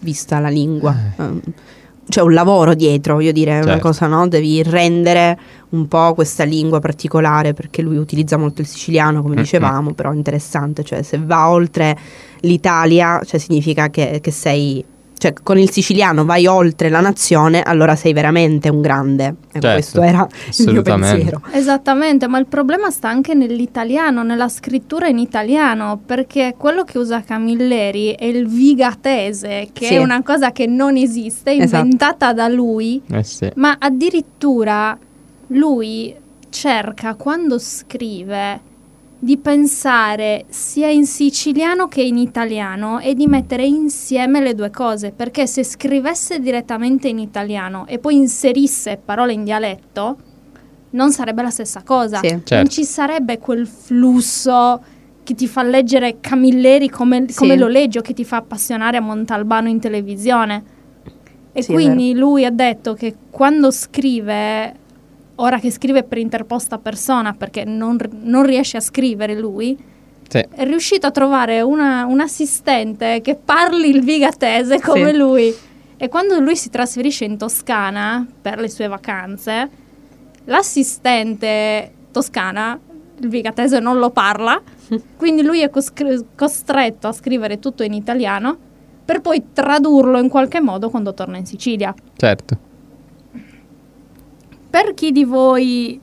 vista 0.00 0.40
la 0.40 0.48
lingua. 0.48 0.94
Um, 1.16 1.40
C'è 2.08 2.20
un 2.20 2.34
lavoro 2.34 2.74
dietro, 2.74 3.14
voglio 3.14 3.32
dire, 3.32 3.52
è 3.52 3.56
una 3.58 3.72
Certo. 3.72 3.86
cosa, 3.86 4.06
no? 4.06 4.26
Devi 4.28 4.62
rendere 4.62 5.38
un 5.70 5.86
po' 5.88 6.14
questa 6.14 6.44
lingua 6.44 6.80
particolare 6.80 7.54
perché 7.54 7.80
lui 7.80 7.96
utilizza 7.96 8.36
molto 8.36 8.60
il 8.60 8.66
siciliano, 8.66 9.22
come 9.22 9.34
Mm-mm. 9.34 9.42
dicevamo, 9.42 9.92
però 9.94 10.10
è 10.10 10.14
interessante, 10.14 10.82
cioè 10.82 11.02
se 11.02 11.18
va 11.22 11.48
oltre 11.48 11.96
l'Italia, 12.40 13.20
cioè 13.24 13.38
significa 13.40 13.88
che, 13.88 14.18
che 14.20 14.30
sei... 14.30 14.84
Cioè, 15.22 15.34
con 15.40 15.56
il 15.56 15.70
siciliano 15.70 16.24
vai 16.24 16.48
oltre 16.48 16.88
la 16.88 16.98
nazione, 16.98 17.62
allora 17.62 17.94
sei 17.94 18.12
veramente 18.12 18.68
un 18.68 18.80
grande. 18.80 19.26
Ecco, 19.52 19.60
Certo, 19.60 19.68
questo 19.70 20.02
era 20.02 20.26
il 20.58 20.72
mio 20.72 20.82
pensiero. 20.82 21.42
Esattamente, 21.52 22.26
ma 22.26 22.38
il 22.40 22.46
problema 22.46 22.90
sta 22.90 23.08
anche 23.08 23.32
nell'italiano, 23.32 24.24
nella 24.24 24.48
scrittura 24.48 25.06
in 25.06 25.18
italiano, 25.18 26.00
perché 26.04 26.56
quello 26.58 26.82
che 26.82 26.98
usa 26.98 27.22
Camilleri 27.22 28.16
è 28.18 28.24
il 28.24 28.48
vigatese, 28.48 29.68
che 29.72 29.86
Sì. 29.86 29.94
è 29.94 29.98
una 29.98 30.22
cosa 30.24 30.50
che 30.50 30.66
non 30.66 30.96
esiste, 30.96 31.52
Esatto. 31.52 31.84
inventata 31.84 32.32
da 32.32 32.48
lui, 32.48 33.00
Eh 33.08 33.22
sì. 33.22 33.48
ma 33.54 33.76
addirittura 33.78 34.98
lui 35.48 36.12
cerca 36.50 37.14
quando 37.14 37.60
scrive 37.60 38.60
di 39.24 39.36
pensare 39.36 40.46
sia 40.48 40.88
in 40.88 41.06
siciliano 41.06 41.86
che 41.86 42.02
in 42.02 42.16
italiano 42.18 42.98
e 42.98 43.14
di 43.14 43.28
mettere 43.28 43.64
insieme 43.64 44.40
le 44.40 44.52
due 44.52 44.68
cose, 44.70 45.12
perché 45.12 45.46
se 45.46 45.62
scrivesse 45.62 46.40
direttamente 46.40 47.06
in 47.06 47.20
italiano 47.20 47.86
e 47.86 48.00
poi 48.00 48.16
inserisse 48.16 49.00
parole 49.02 49.32
in 49.32 49.44
dialetto, 49.44 50.16
non 50.90 51.12
sarebbe 51.12 51.40
la 51.42 51.50
stessa 51.50 51.82
cosa. 51.84 52.18
Sì. 52.18 52.30
Non 52.30 52.42
Certo. 52.44 52.70
ci 52.70 52.84
sarebbe 52.84 53.38
quel 53.38 53.64
flusso 53.68 54.82
che 55.22 55.34
ti 55.36 55.46
fa 55.46 55.62
leggere 55.62 56.16
Camilleri 56.18 56.88
come, 56.88 57.26
Sì. 57.28 57.36
come 57.36 57.56
lo 57.56 57.68
leggi 57.68 57.98
o 57.98 58.00
che 58.02 58.14
ti 58.14 58.24
fa 58.24 58.38
appassionare 58.38 58.96
a 58.96 59.00
Montalbano 59.00 59.68
in 59.68 59.78
televisione. 59.78 60.64
E 61.52 61.62
Sì, 61.62 61.72
quindi 61.72 62.12
lui 62.12 62.44
ha 62.44 62.50
detto 62.50 62.94
che 62.94 63.14
quando 63.30 63.70
scrive, 63.70 64.74
ora 65.42 65.58
che 65.58 65.70
scrive 65.70 66.02
per 66.04 66.18
interposta 66.18 66.78
persona, 66.78 67.32
perché 67.32 67.64
non, 67.64 67.98
non 68.22 68.44
riesce 68.44 68.76
a 68.76 68.80
scrivere 68.80 69.38
lui, 69.38 69.76
Sì. 70.28 70.38
è 70.38 70.64
riuscito 70.64 71.06
a 71.06 71.10
trovare 71.10 71.60
una- 71.60 72.06
un 72.06 72.20
assistente 72.20 73.20
che 73.22 73.34
parli 73.34 73.88
il 73.90 74.02
vigatese 74.02 74.80
come 74.80 75.10
Sì. 75.10 75.16
lui. 75.16 75.54
E 75.96 76.08
quando 76.08 76.38
lui 76.40 76.56
si 76.56 76.70
trasferisce 76.70 77.24
in 77.24 77.36
Toscana 77.36 78.26
per 78.40 78.58
le 78.58 78.68
sue 78.68 78.86
vacanze, 78.88 79.68
l'assistente 80.44 81.92
toscana, 82.12 82.78
il 83.20 83.28
vigatese 83.28 83.78
non 83.80 83.98
lo 83.98 84.10
parla, 84.10 84.60
quindi 85.16 85.42
lui 85.42 85.60
è 85.60 85.70
coscri- 85.70 86.24
costretto 86.36 87.08
a 87.08 87.12
scrivere 87.12 87.58
tutto 87.58 87.82
in 87.82 87.92
italiano 87.92 88.56
per 89.04 89.20
poi 89.20 89.42
tradurlo 89.52 90.18
in 90.20 90.28
qualche 90.28 90.60
modo 90.60 90.88
quando 90.88 91.12
torna 91.14 91.36
in 91.36 91.46
Sicilia. 91.46 91.92
Certo. 92.16 92.56
Per 94.72 94.94
chi 94.94 95.12
di 95.12 95.24
voi 95.24 96.00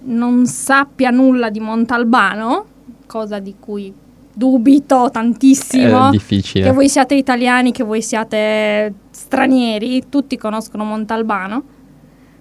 non 0.00 0.44
sappia 0.44 1.08
nulla 1.08 1.48
di 1.48 1.58
Montalbano, 1.58 2.66
cosa 3.06 3.38
di 3.38 3.54
cui 3.58 3.90
dubito 4.30 5.08
tantissimo, 5.10 6.08
È 6.08 6.10
difficile. 6.10 6.66
che 6.66 6.72
voi 6.72 6.90
siate 6.90 7.14
italiani, 7.14 7.72
che 7.72 7.82
voi 7.82 8.02
siate 8.02 8.92
stranieri, 9.10 10.10
tutti 10.10 10.36
conoscono 10.36 10.84
Montalbano, 10.84 11.62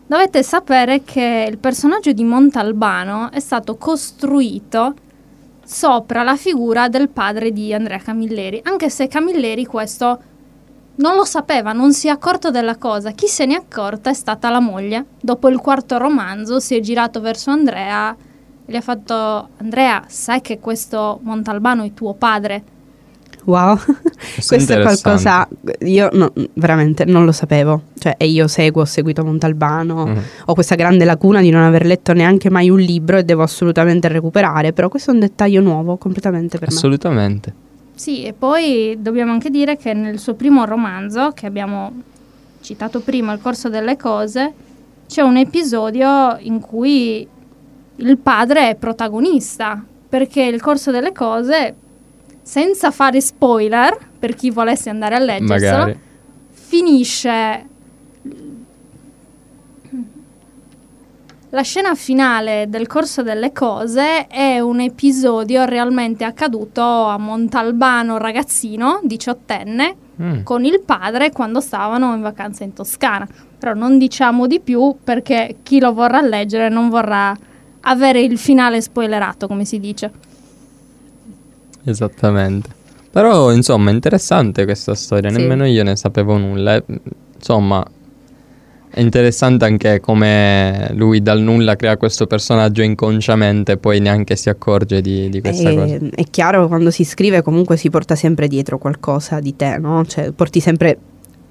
dovete 0.05 0.43
sapere 0.43 1.03
che 1.03 1.47
il 1.49 1.57
personaggio 1.59 2.11
di 2.11 2.25
Montalbano 2.25 3.31
è 3.31 3.39
stato 3.39 3.77
costruito 3.77 4.95
sopra 5.63 6.23
la 6.23 6.35
figura 6.35 6.89
del 6.89 7.07
padre 7.07 7.53
di 7.53 7.73
Andrea 7.73 7.99
Camilleri, 7.99 8.59
anche 8.65 8.89
se 8.89 9.07
Camilleri 9.07 9.65
questo 9.65 10.19
non 11.01 11.15
lo 11.15 11.25
sapeva, 11.25 11.73
non 11.73 11.93
si 11.93 12.07
è 12.07 12.11
accorto 12.11 12.51
della 12.51 12.77
cosa. 12.77 13.11
Chi 13.11 13.27
se 13.27 13.45
ne 13.45 13.55
è 13.55 13.57
accorta 13.57 14.09
è 14.09 14.13
stata 14.13 14.49
la 14.49 14.59
moglie. 14.59 15.05
Dopo 15.19 15.49
il 15.49 15.57
quarto 15.57 15.97
romanzo 15.97 16.59
si 16.59 16.75
è 16.75 16.79
girato 16.79 17.19
verso 17.21 17.49
Andrea 17.49 18.11
e 18.65 18.71
gli 18.71 18.75
ha 18.75 18.81
fatto 18.81 19.49
Andrea, 19.57 20.03
sai 20.07 20.41
che 20.41 20.59
questo 20.59 21.19
Montalbano 21.23 21.83
è 21.83 21.93
tuo 21.93 22.13
padre? 22.13 22.63
Wow, 23.43 23.75
questo 24.45 24.53
è 24.53 24.59
interessante. 24.61 25.01
qualcosa, 25.01 25.47
io 25.79 26.09
no- 26.13 26.31
veramente 26.53 27.05
non 27.05 27.25
lo 27.25 27.31
sapevo, 27.31 27.81
cioè 27.97 28.13
e 28.19 28.27
io 28.27 28.47
seguo, 28.47 28.83
ho 28.83 28.85
seguito 28.85 29.23
Montalbano, 29.25 30.05
Mhm. 30.05 30.21
ho 30.45 30.53
questa 30.53 30.75
grande 30.75 31.05
lacuna 31.05 31.41
di 31.41 31.49
non 31.49 31.63
aver 31.63 31.83
letto 31.87 32.13
neanche 32.13 32.51
mai 32.51 32.69
un 32.69 32.79
libro 32.79 33.17
e 33.17 33.23
devo 33.23 33.41
assolutamente 33.41 34.07
recuperare, 34.09 34.73
però 34.73 34.89
questo 34.89 35.09
è 35.09 35.15
un 35.15 35.21
dettaglio 35.21 35.59
nuovo 35.59 35.97
completamente 35.97 36.59
per 36.59 36.69
me. 36.69 36.75
Assolutamente. 36.75 37.53
Sì, 38.01 38.23
e 38.23 38.33
poi 38.33 38.97
dobbiamo 38.97 39.31
anche 39.31 39.51
dire 39.51 39.77
che 39.77 39.93
nel 39.93 40.17
suo 40.17 40.33
primo 40.33 40.65
romanzo, 40.65 41.33
che 41.35 41.45
abbiamo 41.45 42.01
citato 42.59 43.01
prima, 43.01 43.31
Il 43.33 43.39
corso 43.39 43.69
delle 43.69 43.95
cose, 43.95 44.53
c'è 45.07 45.21
un 45.21 45.37
episodio 45.37 46.35
in 46.39 46.59
cui 46.59 47.27
il 47.97 48.17
padre 48.17 48.69
è 48.69 48.75
protagonista, 48.75 49.85
perché 50.09 50.41
il 50.41 50.59
corso 50.61 50.89
delle 50.89 51.11
cose, 51.11 51.75
senza 52.41 52.89
fare 52.89 53.21
spoiler, 53.21 53.95
per 54.17 54.33
chi 54.33 54.49
volesse 54.49 54.89
andare 54.89 55.13
a 55.13 55.19
leggerselo, 55.19 55.77
Magari. 55.77 55.99
finisce 56.49 57.65
la 61.53 61.61
scena 61.63 61.95
finale 61.95 62.65
del 62.69 62.87
corso 62.87 63.23
delle 63.23 63.51
cose 63.51 64.27
è 64.27 64.59
un 64.59 64.79
episodio 64.79 65.65
realmente 65.65 66.23
accaduto 66.23 66.81
a 66.81 67.17
Montalbano 67.17 68.17
ragazzino, 68.17 68.99
diciottenne, 69.03 69.95
Mm. 70.21 70.43
con 70.43 70.63
il 70.65 70.81
padre 70.85 71.31
quando 71.31 71.59
stavano 71.61 72.13
in 72.13 72.21
vacanza 72.21 72.63
in 72.63 72.73
Toscana. 72.73 73.27
Però 73.57 73.73
non 73.73 73.97
diciamo 73.97 74.45
di 74.45 74.59
più 74.59 74.95
perché 75.03 75.57
chi 75.63 75.79
lo 75.79 75.93
vorrà 75.93 76.21
leggere 76.21 76.69
non 76.69 76.89
vorrà 76.89 77.35
avere 77.81 78.21
il 78.21 78.37
finale 78.37 78.81
spoilerato, 78.81 79.47
come 79.47 79.65
si 79.65 79.79
dice. 79.79 80.11
Esattamente. 81.83 82.69
Però, 83.09 83.51
insomma, 83.51 83.89
è 83.89 83.93
interessante 83.93 84.63
questa 84.65 84.93
storia, 84.95 85.29
Sì. 85.31 85.37
nemmeno 85.37 85.65
io 85.65 85.83
ne 85.83 85.95
sapevo 85.95 86.37
nulla. 86.37 86.81
Insomma, 87.35 87.83
è 88.93 88.99
interessante 88.99 89.63
anche 89.63 90.01
come 90.01 90.91
lui 90.95 91.21
dal 91.21 91.39
nulla 91.39 91.77
crea 91.77 91.95
questo 91.95 92.27
personaggio 92.27 92.81
inconsciamente 92.81 93.73
e 93.73 93.77
poi 93.77 94.01
neanche 94.01 94.35
si 94.35 94.49
accorge 94.49 94.99
di, 94.99 95.29
di 95.29 95.39
questa 95.39 95.73
cosa. 95.73 95.95
E- 95.95 96.09
È 96.13 96.23
chiaro 96.29 96.67
quando 96.67 96.91
si 96.91 97.05
scrive 97.05 97.41
comunque 97.41 97.77
si 97.77 97.89
porta 97.89 98.15
sempre 98.15 98.49
dietro 98.49 98.77
qualcosa 98.77 99.39
di 99.39 99.55
te, 99.55 99.77
no? 99.77 100.03
Cioè 100.05 100.31
porti 100.31 100.59
sempre 100.59 100.97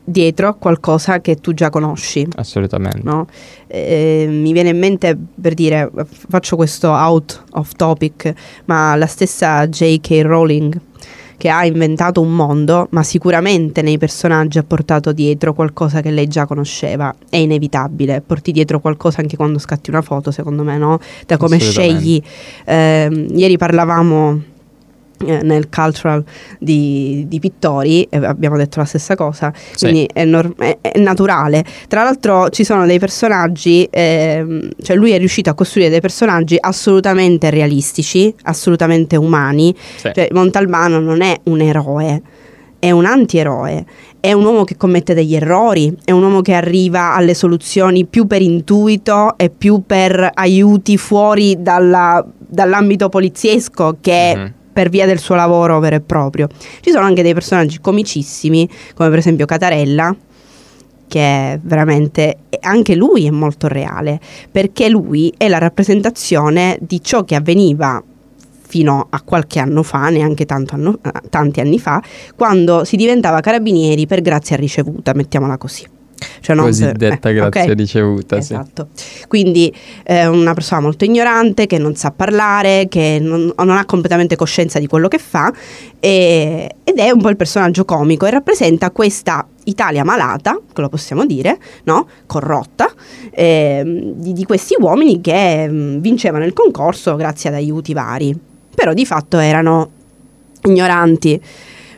dietro 0.05 0.57
qualcosa 0.57 1.21
che 1.21 1.37
tu 1.37 1.55
già 1.55 1.71
conosci. 1.71 2.27
Assolutamente. 2.35 3.01
No? 3.03 3.27
Eh, 3.67 4.27
mi 4.29 4.53
viene 4.53 4.71
in 4.71 4.79
mente 4.79 5.17
per 5.41 5.55
dire, 5.55 5.91
faccio 6.05 6.57
questo 6.57 6.91
out 6.91 7.45
of 7.53 7.73
topic, 7.75 8.33
ma 8.67 8.95
la 8.97 9.07
stessa 9.07 9.67
J.K. 9.67 10.21
Rowling 10.23 10.81
che 11.41 11.49
ha 11.49 11.65
inventato 11.65 12.21
un 12.21 12.35
mondo, 12.35 12.87
ma 12.91 13.03
sicuramente 13.03 13.81
nei 13.81 13.97
personaggi 13.97 14.59
ha 14.59 14.63
portato 14.63 15.11
dietro 15.13 15.55
qualcosa 15.55 16.03
che 16.03 16.11
lei 16.11 16.29
già 16.29 16.45
conosceva. 16.45 17.15
È 17.31 17.39
inevitabile, 17.39 18.21
porti 18.21 18.53
dietro 18.53 18.79
qualcosa 18.79 19.23
anche 19.23 19.37
quando 19.37 19.59
scatti 19.59 19.89
una 19.89 20.03
foto, 20.03 20.31
secondo 20.33 20.65
me, 20.65 20.77
no? 20.77 21.01
Da 21.27 21.39
come 21.39 21.59
scegli. 21.59 22.23
ehm, 22.67 23.29
ieri 23.35 23.57
parlavamo 23.57 24.33
eh, 24.33 24.60
nel 25.25 25.69
cultural 25.69 26.25
di, 26.59 27.25
di 27.29 27.39
pittori 27.41 28.07
abbiamo 28.11 28.57
detto 28.57 28.79
la 28.79 28.87
stessa 28.87 29.15
cosa 29.17 29.53
Sì. 29.75 29.87
quindi 29.87 30.09
è, 30.11 30.25
nor- 30.25 30.55
è- 30.57 30.79
è 30.81 30.99
naturale 30.99 31.63
tra 31.89 32.03
l'altro 32.05 32.49
ci 32.49 32.65
sono 32.65 32.87
dei 32.87 32.99
personaggi 32.99 33.87
ehm, 33.91 34.71
cioè 34.83 34.97
lui 34.97 35.11
è 35.11 35.19
riuscito 35.19 35.51
a 35.51 35.55
costruire 35.55 35.91
dei 35.91 36.01
personaggi 36.01 36.57
assolutamente 36.59 37.51
realistici 37.51 38.35
assolutamente 38.45 39.17
umani 39.17 39.75
Sì. 39.97 40.11
cioè 40.15 40.29
Montalbano 40.33 41.01
non 41.01 41.21
è 41.21 41.39
un 41.45 41.61
eroe 41.61 42.23
è 42.79 42.91
un 42.91 43.05
antieroe 43.05 43.85
è 44.21 44.33
un 44.33 44.45
uomo 44.45 44.65
che 44.65 44.77
commette 44.77 45.15
degli 45.15 45.35
errori, 45.35 45.97
è 46.05 46.11
un 46.11 46.23
uomo 46.23 46.43
che 46.43 46.53
arriva 46.53 47.15
alle 47.15 47.33
soluzioni 47.33 48.05
più 48.05 48.27
per 48.27 48.43
intuito 48.43 49.33
e 49.39 49.49
più 49.49 49.83
per 49.87 50.31
aiuti 50.35 50.99
fuori 50.99 51.57
dalla- 51.63 52.23
dall'ambito 52.37 53.09
poliziesco 53.09 53.97
che 54.03 54.35
Mhm. 54.37 54.53
Per 54.73 54.89
via 54.89 55.07
del 55.07 55.19
suo 55.19 55.35
lavoro 55.35 55.79
vero 55.81 55.97
e 55.97 56.01
proprio. 56.01 56.49
Ci 56.81 56.91
sono 56.91 57.05
anche 57.05 57.23
dei 57.23 57.35
personaggi 57.35 57.81
comicissimi, 57.81 58.69
come 58.95 59.09
per 59.09 59.19
esempio 59.19 59.47
Catarella, 59.47 60.15
che 61.09 61.21
è 61.21 61.59
veramente 61.61 62.37
anche 62.61 62.95
lui 62.95 63.27
è 63.27 63.31
molto 63.31 63.67
reale, 63.67 64.21
perché 64.51 64.89
lui 64.89 65.33
è 65.37 65.49
la 65.49 65.59
rappresentazione 65.59 66.79
di 66.81 67.03
ciò 67.03 67.25
che 67.25 67.35
avveniva 67.35 68.03
fino 68.71 69.09
a 69.11 69.21
qualche 69.23 69.59
anno 69.59 69.83
fa, 69.83 70.09
neanche 70.11 70.47
anno- 70.47 71.01
tanti 71.29 71.61
anni 71.61 71.81
fa, 71.81 72.01
quando 72.37 72.85
si 72.85 72.95
diventava 72.95 73.41
carabinieri 73.41 74.07
per 74.07 74.21
grazia 74.21 74.55
ricevuta, 74.55 75.13
mettiamola 75.13 75.59
così. 75.59 76.00
Cioè 76.41 76.57
non 76.57 76.67
Cosiddetta 76.67 77.29
eh, 77.29 77.33
grazia 77.35 77.63
ok? 77.63 77.75
ricevuta, 77.75 78.41
sì. 78.41 78.53
Esatto. 78.53 78.89
Quindi 79.29 79.75
è 80.03 80.25
una 80.27 80.55
persona 80.55 80.81
molto 80.81 81.05
ignorante, 81.05 81.67
che 81.67 81.79
non 81.79 81.95
sa 81.95 82.11
parlare, 82.11 82.87
che 82.89 83.19
non, 83.21 83.53
non 83.57 83.71
ha 83.77 83.85
completamente 83.85 84.37
coscienza 84.37 84.79
di 84.79 84.87
quello 84.87 85.09
che 85.09 85.19
fa 85.19 85.53
e- 85.99 86.77
ed 86.83 86.99
è 86.99 87.11
un 87.11 87.21
po' 87.21 87.29
il 87.29 87.37
personaggio 87.37 87.85
comico 87.85 88.27
e 88.27 88.31
rappresenta 88.31 88.91
questa 88.91 89.47
Italia 89.65 90.05
malata, 90.05 90.59
che 90.73 90.81
lo 90.81 90.89
possiamo 90.89 91.25
dire, 91.25 91.59
no? 91.85 92.09
corrotta, 92.27 92.93
ehm, 93.31 94.15
di, 94.15 94.33
di 94.33 94.45
questi 94.45 94.75
uomini 94.79 95.21
che 95.21 95.69
mm, 95.69 95.99
vincevano 95.99 96.45
il 96.45 96.53
concorso 96.53 97.15
grazie 97.17 97.51
ad 97.51 97.57
aiuti 97.57 97.93
vari, 97.93 98.37
però 98.75 98.93
di 98.93 99.07
fatto 99.07 99.39
erano 99.39 99.91
ignoranti. 100.63 101.41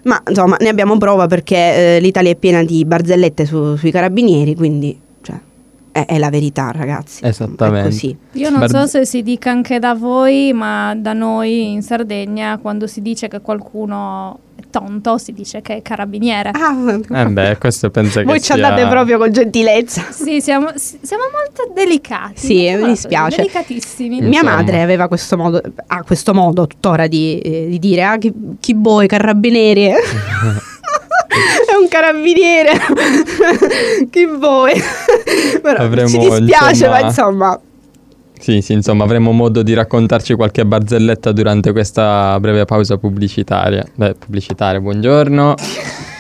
Ma 0.04 0.20
insomma, 0.26 0.56
ne 0.58 0.68
abbiamo 0.68 0.98
prova 0.98 1.26
perché 1.26 1.96
eh, 1.96 2.00
l'Italia 2.00 2.30
è 2.32 2.36
piena 2.36 2.62
di 2.64 2.84
barzellette 2.84 3.44
su- 3.44 3.76
sui 3.76 3.90
carabinieri, 3.90 4.56
quindi 4.56 4.98
cioè, 5.20 5.38
è, 5.92 6.06
è 6.06 6.18
la 6.18 6.30
verità, 6.30 6.72
ragazzi. 6.72 7.24
Esattamente. 7.24 7.88
È 7.88 7.90
così. 7.90 8.16
Io 8.32 8.50
non 8.50 8.60
Bar- 8.60 8.70
so 8.70 8.86
se 8.86 9.06
si 9.06 9.22
dica 9.22 9.50
anche 9.50 9.78
da 9.78 9.94
voi, 9.94 10.52
ma 10.52 10.94
da 10.96 11.12
noi 11.12 11.72
in 11.72 11.82
Sardegna, 11.82 12.58
quando 12.58 12.86
si 12.86 13.00
dice 13.00 13.28
che 13.28 13.40
qualcuno 13.40 14.38
tonto, 14.72 15.18
si 15.18 15.32
dice 15.32 15.60
che 15.60 15.76
è 15.76 15.82
carabiniere. 15.82 16.50
Ah, 16.52 16.74
Eh 17.22 17.26
beh, 17.26 17.58
questo 17.58 17.90
penso 17.90 18.18
che 18.20 18.24
voi 18.24 18.40
ci 18.40 18.52
sia... 18.52 18.54
andate 18.54 18.88
proprio 18.88 19.18
con 19.18 19.30
gentilezza. 19.30 20.06
Sì, 20.10 20.40
siamo, 20.40 20.70
si- 20.74 20.98
siamo 21.00 21.24
molto 21.30 21.72
delicati. 21.72 22.40
Sì, 22.40 22.74
mi 22.74 22.86
dispiace. 22.86 23.36
Delicatissimi. 23.36 24.16
Mm. 24.22 24.26
Mia 24.26 24.40
Insomma. 24.40 24.56
madre 24.56 24.82
aveva 24.82 25.06
questo 25.06 25.36
modo, 25.36 25.60
ha 25.86 26.02
questo 26.02 26.34
modo 26.34 26.66
tuttora 26.66 27.06
di, 27.06 27.38
eh, 27.38 27.66
di 27.68 27.78
dire: 27.78 28.02
Ah, 28.02 28.16
chi, 28.18 28.32
chi 28.58 28.74
vuoi, 28.74 29.06
carabinieri? 29.06 29.90
È 31.32 31.74
un 31.80 31.88
carabiniere, 31.88 32.72
chi 34.10 34.26
vuoi? 34.26 34.72
Però 35.62 35.82
Avremo, 35.82 36.08
ci 36.08 36.18
dispiace, 36.18 36.84
insomma, 36.84 36.90
ma 36.90 37.00
insomma, 37.00 37.60
Sì, 38.42 38.60
sì, 38.60 38.72
insomma, 38.72 39.04
avremo 39.04 39.30
modo 39.30 39.62
di 39.62 39.72
raccontarci 39.72 40.34
qualche 40.34 40.66
barzelletta 40.66 41.30
durante 41.30 41.70
questa 41.70 42.40
breve 42.40 42.64
pausa 42.64 42.98
pubblicitaria. 42.98 43.86
Beh, 43.94 44.14
pubblicitaria, 44.14 44.80
buongiorno. 44.80 45.54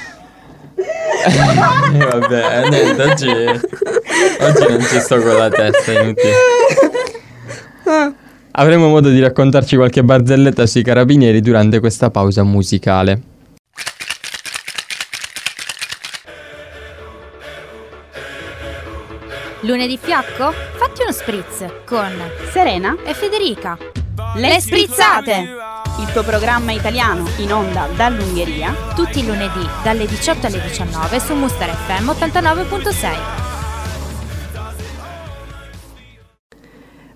Eh, 1.24 1.98
Vabbè, 1.98 2.68
niente, 2.68 3.02
oggi, 3.02 3.28
oggi 3.28 4.66
non 4.68 4.80
ci 4.80 4.98
sto 4.98 5.20
con 5.20 5.36
la 5.36 5.48
testa, 5.48 5.92
inutile. 5.92 6.32
Avremo 8.50 8.88
modo 8.88 9.08
di 9.08 9.20
raccontarci 9.20 9.76
qualche 9.76 10.02
barzelletta 10.02 10.66
sui 10.66 10.82
carabinieri 10.82 11.40
durante 11.40 11.78
questa 11.78 12.10
pausa 12.10 12.42
musicale. 12.42 13.31
Lunedì 19.62 19.96
fiacco? 19.96 20.52
Fatti 20.52 21.02
uno 21.02 21.12
spritz 21.12 21.64
con 21.86 22.10
Serena, 22.50 22.96
e 23.04 23.14
Federica. 23.14 23.78
Le 24.34 24.60
Sprizzate! 24.60 25.56
Il 26.00 26.10
tuo 26.12 26.24
programma 26.24 26.72
italiano 26.72 27.28
in 27.36 27.52
onda 27.52 27.86
dall'Ungheria 27.94 28.74
Tutti 28.94 29.20
i 29.20 29.26
lunedì 29.26 29.64
dalle 29.84 30.06
18 30.06 30.46
alle 30.46 30.60
19 30.62 31.20
su 31.20 31.34
Muster 31.34 31.68
FM 31.68 32.10
89.6. 32.10 33.41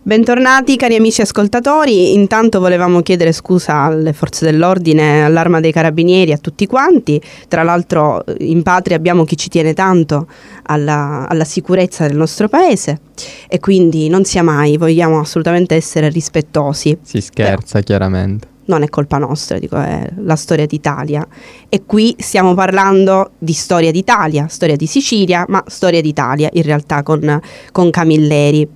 Bentornati 0.07 0.77
cari 0.77 0.95
amici 0.95 1.21
ascoltatori, 1.21 2.15
intanto 2.15 2.61
volevamo 2.61 3.03
chiedere 3.03 3.33
scusa 3.33 3.81
alle 3.81 4.13
forze 4.13 4.45
dell'ordine, 4.45 5.25
all'arma 5.25 5.59
dei 5.59 5.73
carabinieri, 5.73 6.31
a 6.31 6.39
tutti 6.39 6.65
quanti, 6.65 7.21
tra 7.49 7.65
l'altro 7.65 8.25
eh, 8.25 8.37
in 8.45 8.63
patria 8.63 8.95
abbiamo 8.95 9.25
chi 9.25 9.37
ci 9.37 9.49
tiene 9.49 9.75
tanto 9.75 10.29
alla, 10.67 11.27
alla 11.29 11.43
sicurezza 11.43 12.07
del 12.07 12.17
nostro 12.17 12.49
paese. 12.49 13.01
E 13.49 13.59
quindi 13.59 14.09
non 14.09 14.23
sia 14.23 14.45
mai, 14.45 14.77
vogliamo 14.77 15.19
assolutamente 15.19 15.75
essere 15.75 16.09
rispettosi, 16.09 16.97
Si 17.03 17.21
scherza, 17.21 17.81
chiaramente. 17.81 18.47
non 18.67 18.85
è 18.85 18.89
colpa 18.89 19.19
nostra, 19.19 19.59
dico, 19.59 19.77
è 19.77 20.09
la 20.19 20.37
storia 20.37 20.67
d'Italia. 20.67 21.27
E 21.69 21.83
qui 21.85 22.15
stiamo 22.21 22.55
parlando 22.55 23.33
di 23.39 23.55
storia 23.55 23.91
d'Italia, 23.91 24.47
storia 24.47 24.77
di 24.77 24.87
Sicilia, 24.87 25.45
ma 25.49 25.65
storia 25.67 26.01
d'Italia 26.01 26.49
in 26.53 26.63
realtà 26.63 27.03
con, 27.03 27.41
con 27.73 27.91
Camilleri. 27.91 28.69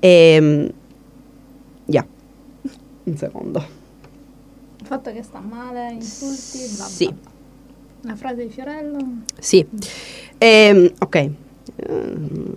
Ehm, 0.00 0.70
yeah. 1.86 2.06
Un 3.04 3.16
secondo. 3.16 3.64
Il 4.80 4.86
fatto 4.86 5.12
che 5.12 5.22
sta 5.22 5.40
male, 5.40 5.92
insulti, 5.92 6.58
bla 6.74 6.84
bla. 6.84 6.86
Sì. 6.86 7.14
La 8.02 8.16
frase 8.16 8.46
di 8.46 8.50
Fiorello. 8.50 8.98
Sì. 9.38 9.64
Ehm, 10.38 10.90
ok. 10.98 11.30
Ehm, 11.76 12.56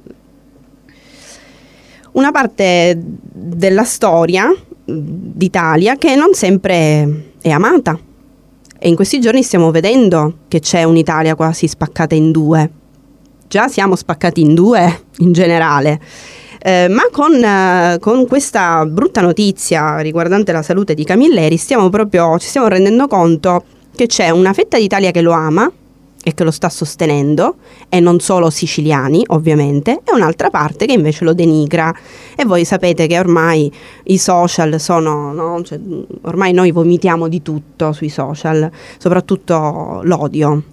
una 2.13 2.31
parte 2.31 2.97
della 2.97 3.83
storia 3.83 4.47
mh, 4.49 4.55
d'Italia 4.85 5.95
che 5.97 6.15
non 6.15 6.33
sempre 6.33 7.31
è 7.41 7.49
amata. 7.49 7.99
E 8.79 8.87
in 8.87 8.95
questi 8.95 9.19
giorni 9.19 9.43
stiamo 9.43 9.71
vedendo 9.71 10.39
che 10.47 10.59
c'è 10.59 10.83
un'Italia 10.83 11.35
quasi 11.35 11.67
spaccata 11.67 12.15
in 12.15 12.31
due. 12.31 12.69
Già 13.47 13.67
siamo 13.67 13.95
spaccati 13.95 14.41
in 14.41 14.53
due 14.53 15.03
in 15.19 15.31
generale. 15.31 15.99
Eh, 16.65 16.87
ma 16.87 17.01
con, 17.11 17.43
eh, 17.43 17.97
con 17.99 18.25
questa 18.25 18.85
brutta 18.85 19.19
notizia 19.19 19.99
riguardante 19.99 20.53
la 20.53 20.61
salute 20.61 20.93
di 20.93 21.03
Camilleri 21.03 21.57
stiamo 21.57 21.89
proprio, 21.89 22.39
ci 22.39 22.47
stiamo 22.47 22.69
rendendo 22.69 23.07
conto 23.07 23.65
che 23.93 24.07
c'è 24.07 24.29
una 24.29 24.53
fetta 24.53 24.77
d'Italia 24.77 25.11
che 25.11 25.19
lo 25.19 25.33
ama 25.33 25.69
e 26.23 26.33
che 26.33 26.45
lo 26.45 26.51
sta 26.51 26.69
sostenendo, 26.69 27.55
e 27.89 27.99
non 27.99 28.21
solo 28.21 28.49
siciliani 28.49 29.25
ovviamente, 29.27 29.99
e 30.05 30.13
un'altra 30.15 30.49
parte 30.49 30.85
che 30.85 30.93
invece 30.93 31.25
lo 31.25 31.33
denigra. 31.33 31.93
E 32.33 32.45
voi 32.45 32.63
sapete 32.63 33.07
che 33.07 33.19
ormai 33.19 33.69
i 34.05 34.17
social 34.17 34.79
sono, 34.79 35.33
no? 35.33 35.61
Cioè, 35.63 35.77
ormai 36.21 36.53
noi 36.53 36.71
vomitiamo 36.71 37.27
di 37.27 37.41
tutto 37.41 37.91
sui 37.91 38.07
social, 38.07 38.71
soprattutto 38.97 39.99
l'odio 40.03 40.63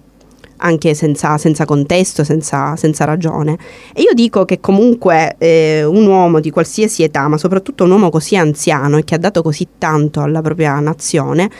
anche 0.61 0.95
senza, 0.95 1.39
senza 1.39 1.65
contesto, 1.65 2.23
senza, 2.23 2.77
senza 2.77 3.05
ragione. 3.05 3.57
E 3.95 4.03
io 4.03 4.13
dico 4.15 4.45
che 4.45 4.61
comunque 4.61 5.37
eh, 5.39 5.85
un 5.85 6.07
uomo 6.07 6.41
di 6.41 6.51
qualsiasi 6.51 7.03
età, 7.03 7.27
ma 7.29 7.39
soprattutto 7.39 7.85
un 7.85 7.91
uomo 7.91 8.11
così 8.11 8.37
anziano 8.37 8.99
e 8.99 9.05
che 9.05 9.15
ha 9.15 9.19
dato 9.19 9.43
così 9.43 9.67
tanto 9.79 10.21
alla 10.21 10.43
propria 10.43 10.79
nazione, 10.81 11.51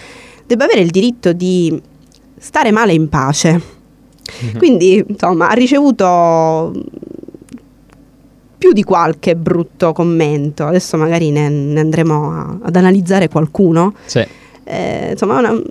debba 0.47 0.65
avere 0.65 0.81
il 0.81 0.91
diritto 0.91 1.33
di 1.33 1.81
stare 2.39 2.71
male 2.71 2.93
in 2.93 3.09
pace. 3.09 3.79
Quindi, 4.57 5.05
insomma, 5.07 5.49
ha 5.49 5.55
ricevuto 5.55 6.73
più 8.57 8.73
di 8.73 8.85
qualche 8.85 9.35
brutto 9.37 9.93
commento. 9.93 10.67
Adesso 10.67 10.97
magari 10.97 11.31
ne, 11.31 11.49
ne 11.49 11.81
andremo 11.81 12.31
a, 12.31 12.59
ad 12.63 12.77
analizzare 12.77 13.29
qualcuno. 13.29 13.95
Sì. 14.05 14.25
Eh, 14.65 15.09
insomma, 15.13 15.37
è 15.37 15.39
una, 15.39 15.63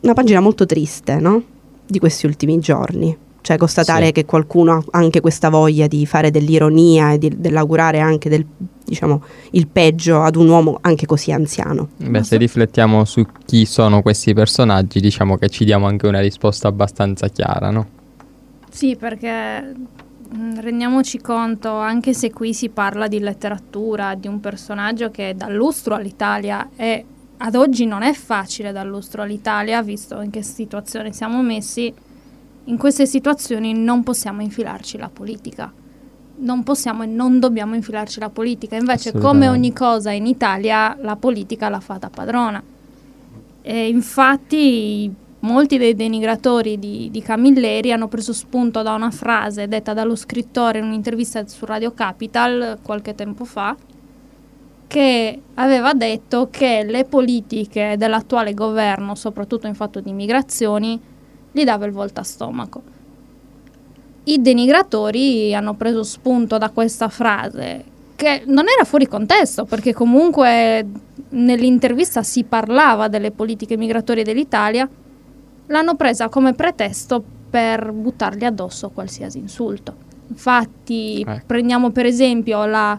una 0.00 0.14
pagina 0.14 0.40
molto 0.40 0.64
triste, 0.64 1.16
no? 1.16 1.42
Di 1.86 1.98
questi 1.98 2.26
ultimi 2.26 2.58
giorni. 2.58 3.16
Cioè, 3.40 3.56
constatare 3.58 4.06
Sì. 4.06 4.12
che 4.12 4.24
qualcuno 4.24 4.72
ha 4.90 4.98
anche 4.98 5.20
questa 5.20 5.50
voglia 5.50 5.86
di 5.86 6.04
fare 6.04 6.32
dell'ironia 6.32 7.12
e 7.12 7.18
di- 7.18 7.38
dell'augurare 7.38 8.00
anche 8.00 8.28
del, 8.28 8.44
diciamo, 8.84 9.22
il 9.52 9.68
peggio 9.68 10.20
ad 10.22 10.34
un 10.34 10.48
uomo 10.48 10.78
anche 10.80 11.06
così 11.06 11.30
anziano. 11.30 11.90
Beh, 11.96 12.24
se 12.24 12.38
riflettiamo 12.38 13.04
su 13.04 13.24
chi 13.44 13.64
sono 13.64 14.02
questi 14.02 14.34
personaggi, 14.34 14.98
diciamo 14.98 15.36
che 15.36 15.48
ci 15.48 15.64
diamo 15.64 15.86
anche 15.86 16.08
una 16.08 16.18
risposta 16.18 16.66
abbastanza 16.66 17.28
chiara, 17.28 17.70
no? 17.70 17.86
Sì, 18.68 18.96
perché 18.96 19.60
mh, 20.28 20.60
rendiamoci 20.60 21.20
conto, 21.20 21.70
anche 21.70 22.14
se 22.14 22.32
qui 22.32 22.52
si 22.52 22.68
parla 22.68 23.06
di 23.06 23.20
letteratura, 23.20 24.16
di 24.16 24.26
un 24.26 24.40
personaggio 24.40 25.12
che 25.12 25.34
dà 25.36 25.48
lustro 25.48 25.94
all'Italia 25.94 26.68
e 26.74 27.04
ad 27.38 27.54
oggi 27.54 27.84
non 27.84 28.02
è 28.02 28.12
facile 28.12 28.72
dar 28.72 28.86
lustro 28.86 29.22
all'Italia, 29.22 29.82
visto 29.82 30.20
in 30.20 30.30
che 30.30 30.42
situazione 30.42 31.12
siamo 31.12 31.42
messi, 31.42 31.92
in 32.64 32.76
queste 32.76 33.06
situazioni 33.06 33.74
non 33.74 34.02
possiamo 34.02 34.42
infilarci 34.42 34.98
la 34.98 35.10
politica. 35.12 35.72
Non 36.38 36.62
possiamo 36.62 37.02
e 37.02 37.06
non 37.06 37.38
dobbiamo 37.38 37.74
infilarci 37.74 38.20
la 38.20 38.28
politica. 38.28 38.76
Invece, 38.76 39.12
come 39.12 39.48
ogni 39.48 39.72
cosa 39.72 40.10
in 40.10 40.26
Italia, 40.26 40.96
la 41.00 41.16
politica 41.16 41.68
la 41.68 41.80
fa 41.80 41.94
da 41.94 42.10
padrona. 42.10 42.62
E 43.62 43.88
infatti 43.88 45.12
molti 45.40 45.78
dei 45.78 45.94
denigratori 45.94 46.78
di, 46.78 47.10
di 47.10 47.22
Camilleri 47.22 47.92
hanno 47.92 48.08
preso 48.08 48.32
spunto 48.32 48.82
da 48.82 48.94
una 48.94 49.10
frase 49.10 49.68
detta 49.68 49.94
dallo 49.94 50.16
scrittore 50.16 50.78
in 50.78 50.84
un'intervista 50.84 51.46
su 51.46 51.64
Radio 51.64 51.92
Capital 51.92 52.78
qualche 52.82 53.14
tempo 53.14 53.44
fa, 53.44 53.76
che 54.86 55.40
aveva 55.54 55.92
detto 55.94 56.48
che 56.50 56.84
le 56.84 57.04
politiche 57.04 57.96
dell'attuale 57.98 58.54
governo, 58.54 59.14
soprattutto 59.14 59.66
in 59.66 59.74
fatto 59.74 60.00
di 60.00 60.12
migrazioni, 60.12 61.00
gli 61.50 61.64
dava 61.64 61.86
il 61.86 61.92
volta 61.92 62.22
stomaco. 62.22 62.82
I 64.24 64.40
denigratori 64.40 65.54
hanno 65.54 65.74
preso 65.74 66.02
spunto 66.02 66.58
da 66.58 66.70
questa 66.70 67.08
frase, 67.08 67.84
che 68.16 68.42
non 68.46 68.66
era 68.68 68.84
fuori 68.84 69.06
contesto, 69.06 69.64
perché 69.64 69.92
comunque 69.92 70.84
nell'intervista 71.30 72.22
si 72.22 72.44
parlava 72.44 73.08
delle 73.08 73.30
politiche 73.30 73.76
migratorie 73.76 74.24
dell'Italia, 74.24 74.88
l'hanno 75.66 75.94
presa 75.96 76.28
come 76.28 76.54
pretesto 76.54 77.22
per 77.48 77.92
buttargli 77.92 78.44
addosso 78.44 78.90
qualsiasi 78.90 79.38
insulto. 79.38 80.04
Infatti, 80.28 81.24
Ecco. 81.26 81.44
prendiamo 81.46 81.90
per 81.90 82.06
esempio 82.06 82.64
la 82.66 82.98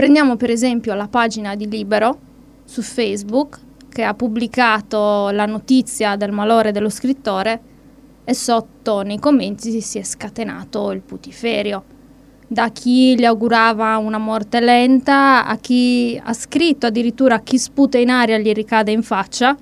prendiamo 0.00 0.36
per 0.36 0.48
esempio 0.48 0.94
la 0.94 1.08
pagina 1.08 1.54
di 1.54 1.68
Libero 1.68 2.18
su 2.64 2.80
Facebook 2.80 3.58
che 3.90 4.02
ha 4.02 4.14
pubblicato 4.14 5.28
la 5.28 5.44
notizia 5.44 6.16
del 6.16 6.32
malore 6.32 6.72
dello 6.72 6.88
scrittore 6.88 7.60
e 8.24 8.32
sotto 8.32 9.02
nei 9.02 9.18
commenti 9.18 9.78
si 9.82 9.98
è 9.98 10.02
scatenato 10.02 10.90
il 10.92 11.02
putiferio. 11.02 11.84
Da 12.46 12.70
chi 12.70 13.14
gli 13.14 13.26
augurava 13.26 13.98
una 13.98 14.16
morte 14.16 14.60
lenta 14.60 15.44
a 15.44 15.58
chi 15.58 16.18
ha 16.24 16.32
scritto 16.32 16.86
addirittura 16.86 17.40
chi 17.40 17.58
sputa 17.58 17.98
in 17.98 18.08
aria 18.08 18.38
gli 18.38 18.52
ricade 18.52 18.92
in 18.92 19.02
faccia. 19.02 19.54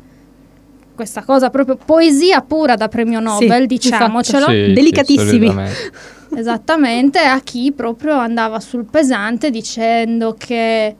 Questa 0.95 1.25
cosa 1.25 1.51
proprio 1.51 1.77
poesia 1.85 2.43
pura 2.43 2.77
da 2.77 2.87
premio 2.87 3.19
Nobel, 3.19 3.63
Sì, 3.63 3.67
diciamocelo. 3.67 4.47
Sì, 4.47 4.53
sì, 4.67 4.73
Delicatissimi. 4.73 5.47
assolutamente. 5.47 6.17
Esattamente, 6.35 7.19
a 7.21 7.41
chi 7.41 7.73
proprio 7.73 8.15
andava 8.15 8.61
sul 8.61 8.85
pesante 8.85 9.51
dicendo 9.51 10.35
che 10.39 10.95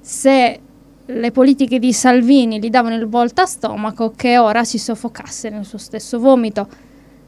se 0.00 0.60
le 1.08 1.30
politiche 1.30 1.78
di 1.78 1.92
Salvini 1.92 2.58
gli 2.58 2.68
davano 2.68 2.96
il 2.96 3.06
volta 3.06 3.42
a 3.42 3.46
stomaco, 3.46 4.12
che 4.16 4.38
ora 4.38 4.64
si 4.64 4.78
soffocasse 4.78 5.50
nel 5.50 5.64
suo 5.64 5.78
stesso 5.78 6.18
vomito. 6.18 6.68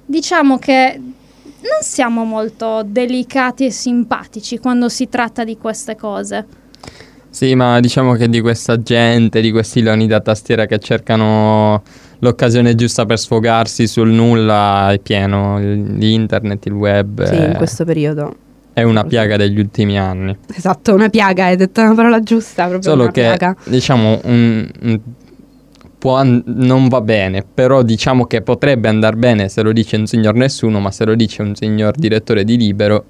Diciamo 0.04 0.58
che 0.58 1.00
non 1.00 1.80
siamo 1.80 2.24
molto 2.24 2.82
delicati 2.84 3.66
e 3.66 3.70
simpatici 3.70 4.58
quando 4.58 4.88
si 4.88 5.08
tratta 5.08 5.44
di 5.44 5.56
queste 5.56 5.96
cose. 5.96 6.46
Sì, 7.30 7.54
ma 7.54 7.78
diciamo 7.78 8.14
che 8.14 8.28
di 8.28 8.40
questa 8.40 8.80
gente, 8.80 9.40
di 9.40 9.50
questi 9.50 9.82
leoni 9.82 10.06
da 10.06 10.20
tastiera 10.20 10.66
che 10.66 10.78
cercano 10.78 11.82
l'occasione 12.20 12.74
giusta 12.74 13.06
per 13.06 13.18
sfogarsi 13.18 13.86
sul 13.86 14.10
nulla 14.10 14.90
è 14.92 14.98
pieno. 14.98 15.58
L'internet, 15.58 16.66
il 16.66 16.72
web 16.72 17.22
Sì, 17.24 17.34
è, 17.34 17.46
in 17.50 17.54
questo 17.56 17.84
periodo. 17.84 18.34
è 18.72 18.82
una 18.82 19.04
piaga 19.04 19.36
degli 19.36 19.58
ultimi 19.58 19.98
anni. 19.98 20.36
Esatto, 20.54 20.94
una 20.94 21.08
piaga, 21.08 21.46
hai 21.46 21.56
detto 21.56 21.82
la 21.82 21.94
parola 21.94 22.20
giusta, 22.22 22.66
proprio 22.68 22.90
Solo 22.90 23.02
una 23.04 23.12
che, 23.12 23.20
piaga. 23.22 23.56
diciamo, 23.64 24.20
un- 24.24 24.68
un- 24.82 25.00
può 25.98 26.14
an- 26.14 26.42
non 26.46 26.86
va 26.86 27.00
bene, 27.00 27.44
però 27.52 27.82
diciamo 27.82 28.24
che 28.26 28.40
potrebbe 28.42 28.86
andare 28.88 29.16
bene 29.16 29.48
se 29.48 29.62
lo 29.62 29.72
dice 29.72 29.96
un 29.96 30.06
signor 30.06 30.34
nessuno, 30.34 30.78
ma 30.78 30.92
se 30.92 31.04
lo 31.04 31.16
dice 31.16 31.42
un 31.42 31.56
signor 31.56 31.96
direttore 31.96 32.44
di 32.44 32.56
Libero 32.56 33.04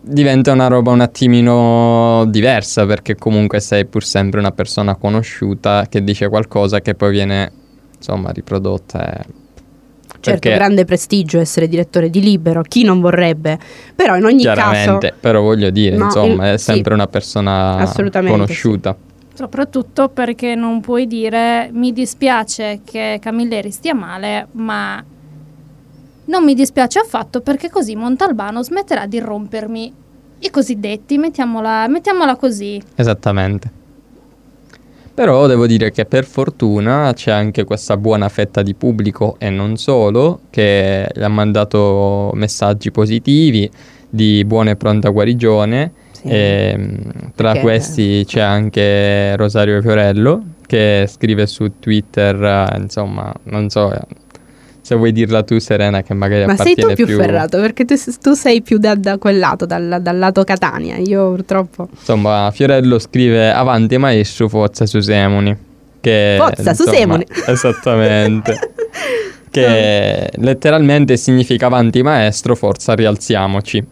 diventa 0.00 0.52
una 0.52 0.66
roba 0.66 0.90
un 0.90 1.00
attimino 1.00 2.24
diversa 2.28 2.84
perché 2.84 3.14
comunque 3.14 3.60
sei 3.60 3.84
pur 3.86 4.02
sempre 4.04 4.40
una 4.40 4.50
persona 4.50 4.96
conosciuta 4.96 5.86
che 5.88 6.02
dice 6.02 6.28
qualcosa 6.28 6.80
che 6.80 6.94
poi 6.94 7.10
viene 7.12 7.50
insomma 8.04 8.30
riprodotta 8.30 9.20
e- 9.20 9.42
Certo, 10.24 10.40
perché 10.40 10.56
grande 10.56 10.86
prestigio 10.86 11.38
essere 11.38 11.68
direttore 11.68 12.08
di 12.08 12.20
Libero, 12.20 12.62
chi 12.62 12.82
non 12.82 12.98
vorrebbe, 13.00 13.58
però 13.94 14.16
in 14.16 14.24
ogni 14.24 14.42
caso... 14.42 14.54
chiaramente 14.54 15.12
però 15.18 15.42
voglio 15.42 15.68
dire 15.68 15.96
No, 15.96 16.04
insomma 16.04 16.48
il- 16.48 16.54
è 16.54 16.56
sì, 16.56 16.64
sempre 16.64 16.94
una 16.94 17.06
persona 17.08 17.76
assolutamente, 17.76 18.38
conosciuta 18.38 18.96
Soprattutto 19.34 20.08
perché 20.08 20.54
non 20.54 20.80
puoi 20.80 21.06
dire 21.06 21.68
mi 21.72 21.92
dispiace 21.92 22.80
che 22.84 23.18
Camilleri 23.20 23.70
stia 23.70 23.94
male, 23.94 24.46
ma 24.52 25.02
non 26.26 26.44
mi 26.44 26.54
dispiace 26.54 27.00
affatto 27.00 27.40
perché 27.42 27.68
così 27.68 27.94
Montalbano 27.94 28.62
smetterà 28.62 29.04
di 29.06 29.18
rompermi 29.18 29.92
i 30.38 30.50
cosiddetti, 30.50 31.18
mettiamola, 31.18 31.86
mettiamola 31.88 32.36
così. 32.36 32.80
Esattamente. 32.94 33.82
Però 35.14 35.46
devo 35.46 35.68
dire 35.68 35.92
che 35.92 36.06
per 36.06 36.24
fortuna 36.24 37.12
c'è 37.14 37.30
anche 37.30 37.62
questa 37.62 37.96
buona 37.96 38.28
fetta 38.28 38.62
di 38.62 38.74
pubblico 38.74 39.36
e 39.38 39.48
non 39.48 39.76
solo 39.76 40.40
che 40.50 41.08
gli 41.14 41.22
ha 41.22 41.28
mandato 41.28 42.32
messaggi 42.34 42.90
positivi 42.90 43.70
di 44.10 44.44
buona 44.44 44.70
e 44.72 44.76
pronta 44.76 45.10
guarigione. 45.10 45.92
Sì. 46.10 46.28
E, 46.28 46.96
tra 47.36 47.52
Perché- 47.52 47.60
questi 47.60 48.24
c'è 48.26 48.40
anche 48.40 49.36
Rosario 49.36 49.80
Fiorello 49.80 50.42
che 50.66 51.06
scrive 51.08 51.46
su 51.46 51.78
Twitter, 51.78 52.76
insomma, 52.80 53.32
non 53.44 53.68
so 53.68 53.92
se 54.84 54.94
vuoi 54.96 55.12
dirla 55.12 55.42
tu 55.42 55.58
Serena 55.58 56.02
che 56.02 56.12
magari 56.12 56.44
Ma 56.44 56.56
sei 56.56 56.74
tu 56.74 56.92
più, 56.92 57.06
ferrato, 57.06 57.58
perché 57.58 57.86
tu, 57.86 57.94
tu 58.20 58.34
sei 58.34 58.60
più 58.60 58.76
da, 58.76 58.94
da 58.94 59.16
quel 59.16 59.38
lato, 59.38 59.64
dal, 59.64 59.96
dal 60.02 60.18
lato 60.18 60.44
Catania, 60.44 60.98
io 60.98 61.30
purtroppo... 61.30 61.88
Insomma, 61.90 62.50
Fiorello 62.52 62.98
scrive 62.98 63.50
Avanti 63.50 63.96
maestro, 63.96 64.46
forza 64.46 64.84
su 64.84 65.00
Semoni. 65.00 65.56
Che, 66.02 66.34
Forza 66.38 66.74
su 66.74 66.82
insomma, 66.82 66.98
Semoni. 66.98 67.26
Esattamente. 67.48 68.58
che 69.50 70.30
letteralmente 70.34 71.16
significa 71.16 71.64
avanti 71.64 72.02
maestro, 72.02 72.54
forza 72.54 72.92
rialziamoci. 72.92 73.82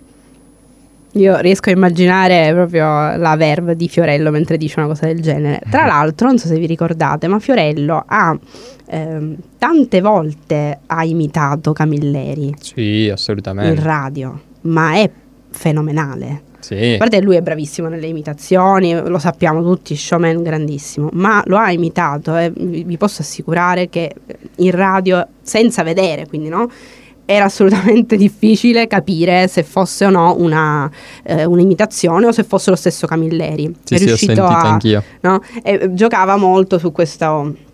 Io 1.14 1.36
riesco 1.40 1.68
a 1.68 1.72
immaginare 1.72 2.52
proprio 2.54 2.84
la 3.16 3.36
verve 3.36 3.76
di 3.76 3.86
Fiorello 3.88 4.30
mentre 4.30 4.56
dice 4.56 4.78
una 4.78 4.88
cosa 4.88 5.06
del 5.06 5.20
genere. 5.20 5.60
Tra 5.70 5.84
l'altro, 5.84 6.26
non 6.28 6.38
so 6.38 6.46
se 6.46 6.58
vi 6.58 6.66
ricordate, 6.66 7.28
ma 7.28 7.38
Fiorello 7.38 8.02
ha 8.06 8.36
ehm, 8.86 9.36
tante 9.58 10.00
volte 10.00 10.78
ha 10.86 11.04
imitato 11.04 11.72
Camilleri 11.72 12.54
Sì, 12.58 13.04
in 13.04 13.12
assolutamente. 13.12 13.82
radio, 13.82 14.40
ma 14.62 14.94
è 14.94 15.10
fenomenale. 15.50 16.44
Sì. 16.60 16.92
A 16.94 16.98
parte 16.98 17.20
lui 17.20 17.34
è 17.36 17.42
bravissimo 17.42 17.88
nelle 17.88 18.06
imitazioni, 18.06 18.94
lo 18.94 19.18
sappiamo 19.18 19.62
tutti, 19.62 19.96
showman 19.96 20.42
grandissimo, 20.42 21.08
ma 21.12 21.42
lo 21.46 21.58
ha 21.58 21.72
imitato 21.72 22.36
e 22.36 22.52
vi 22.56 22.84
vi 22.84 22.96
posso 22.96 23.20
assicurare 23.20 23.88
che 23.88 24.14
in 24.58 24.70
radio, 24.70 25.26
senza 25.42 25.82
vedere, 25.82 26.26
quindi 26.28 26.48
no, 26.48 26.70
era 27.24 27.44
assolutamente 27.46 28.16
difficile 28.16 28.86
capire 28.86 29.48
se 29.48 29.62
fosse 29.62 30.06
o 30.06 30.10
no 30.10 30.34
una, 30.38 30.90
eh, 31.22 31.44
un'imitazione 31.44 32.26
o 32.26 32.32
se 32.32 32.44
fosse 32.44 32.70
lo 32.70 32.76
stesso 32.76 33.06
Camilleri. 33.06 33.74
Sì, 33.84 33.94
è 33.94 33.98
sì, 33.98 34.04
ho 34.04 34.06
riuscito 34.06 34.34
sentito 34.34 34.46
a, 34.46 34.60
anch'io. 34.60 35.02
no? 35.20 35.42
E 35.62 35.94
giocava 35.94 36.36
molto 36.36 36.78
su 36.78 36.92
questo 36.92 37.70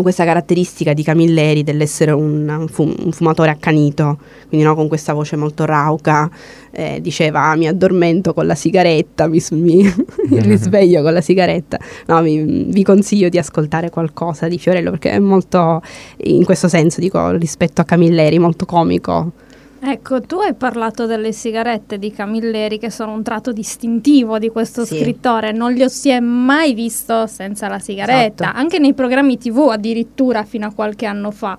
questa 0.00 0.24
caratteristica 0.24 0.94
di 0.94 1.02
Camilleri 1.02 1.62
dell'essere 1.62 2.12
un, 2.12 2.48
un, 2.48 2.68
fum- 2.68 2.96
un 3.04 3.12
fumatore 3.12 3.50
accanito, 3.50 4.18
quindi 4.48 4.64
no, 4.64 4.74
con 4.74 4.88
questa 4.88 5.12
voce 5.12 5.36
molto 5.36 5.66
rauca, 5.66 6.30
eh, 6.70 7.00
diceva 7.02 7.50
ah, 7.50 7.56
mi 7.56 7.68
addormento 7.68 8.32
con 8.32 8.46
la 8.46 8.54
sigaretta, 8.54 9.28
mi, 9.28 9.42
mi 9.50 9.92
risveglio 10.40 11.02
con 11.02 11.12
la 11.12 11.20
sigaretta. 11.20 11.78
No, 12.06 12.22
mi, 12.22 12.64
vi 12.70 12.82
consiglio 12.82 13.28
di 13.28 13.36
ascoltare 13.36 13.90
qualcosa 13.90 14.48
di 14.48 14.58
Fiorello 14.58 14.90
perché 14.90 15.10
è 15.10 15.18
molto, 15.18 15.82
in 16.18 16.44
questo 16.44 16.68
senso 16.68 17.00
dico, 17.00 17.30
rispetto 17.32 17.82
a 17.82 17.84
Camilleri, 17.84 18.38
molto 18.38 18.64
comico. 18.64 19.32
Ecco, 19.84 20.20
tu 20.20 20.36
hai 20.36 20.54
parlato 20.54 21.06
delle 21.06 21.32
sigarette 21.32 21.98
di 21.98 22.12
Camilleri 22.12 22.78
che 22.78 22.88
sono 22.88 23.12
un 23.14 23.24
tratto 23.24 23.50
distintivo 23.50 24.38
di 24.38 24.48
questo 24.48 24.84
Sì. 24.84 24.98
scrittore, 25.00 25.50
non 25.50 25.72
li 25.72 25.82
ho 25.82 25.88
si 25.88 26.08
è 26.08 26.20
mai 26.20 26.72
visto 26.72 27.26
senza 27.26 27.66
la 27.66 27.80
sigaretta, 27.80 28.44
Esatto. 28.44 28.58
anche 28.58 28.78
nei 28.78 28.94
programmi 28.94 29.38
tv 29.38 29.70
addirittura 29.72 30.44
fino 30.44 30.66
a 30.68 30.72
qualche 30.72 31.04
anno 31.04 31.32
fa. 31.32 31.58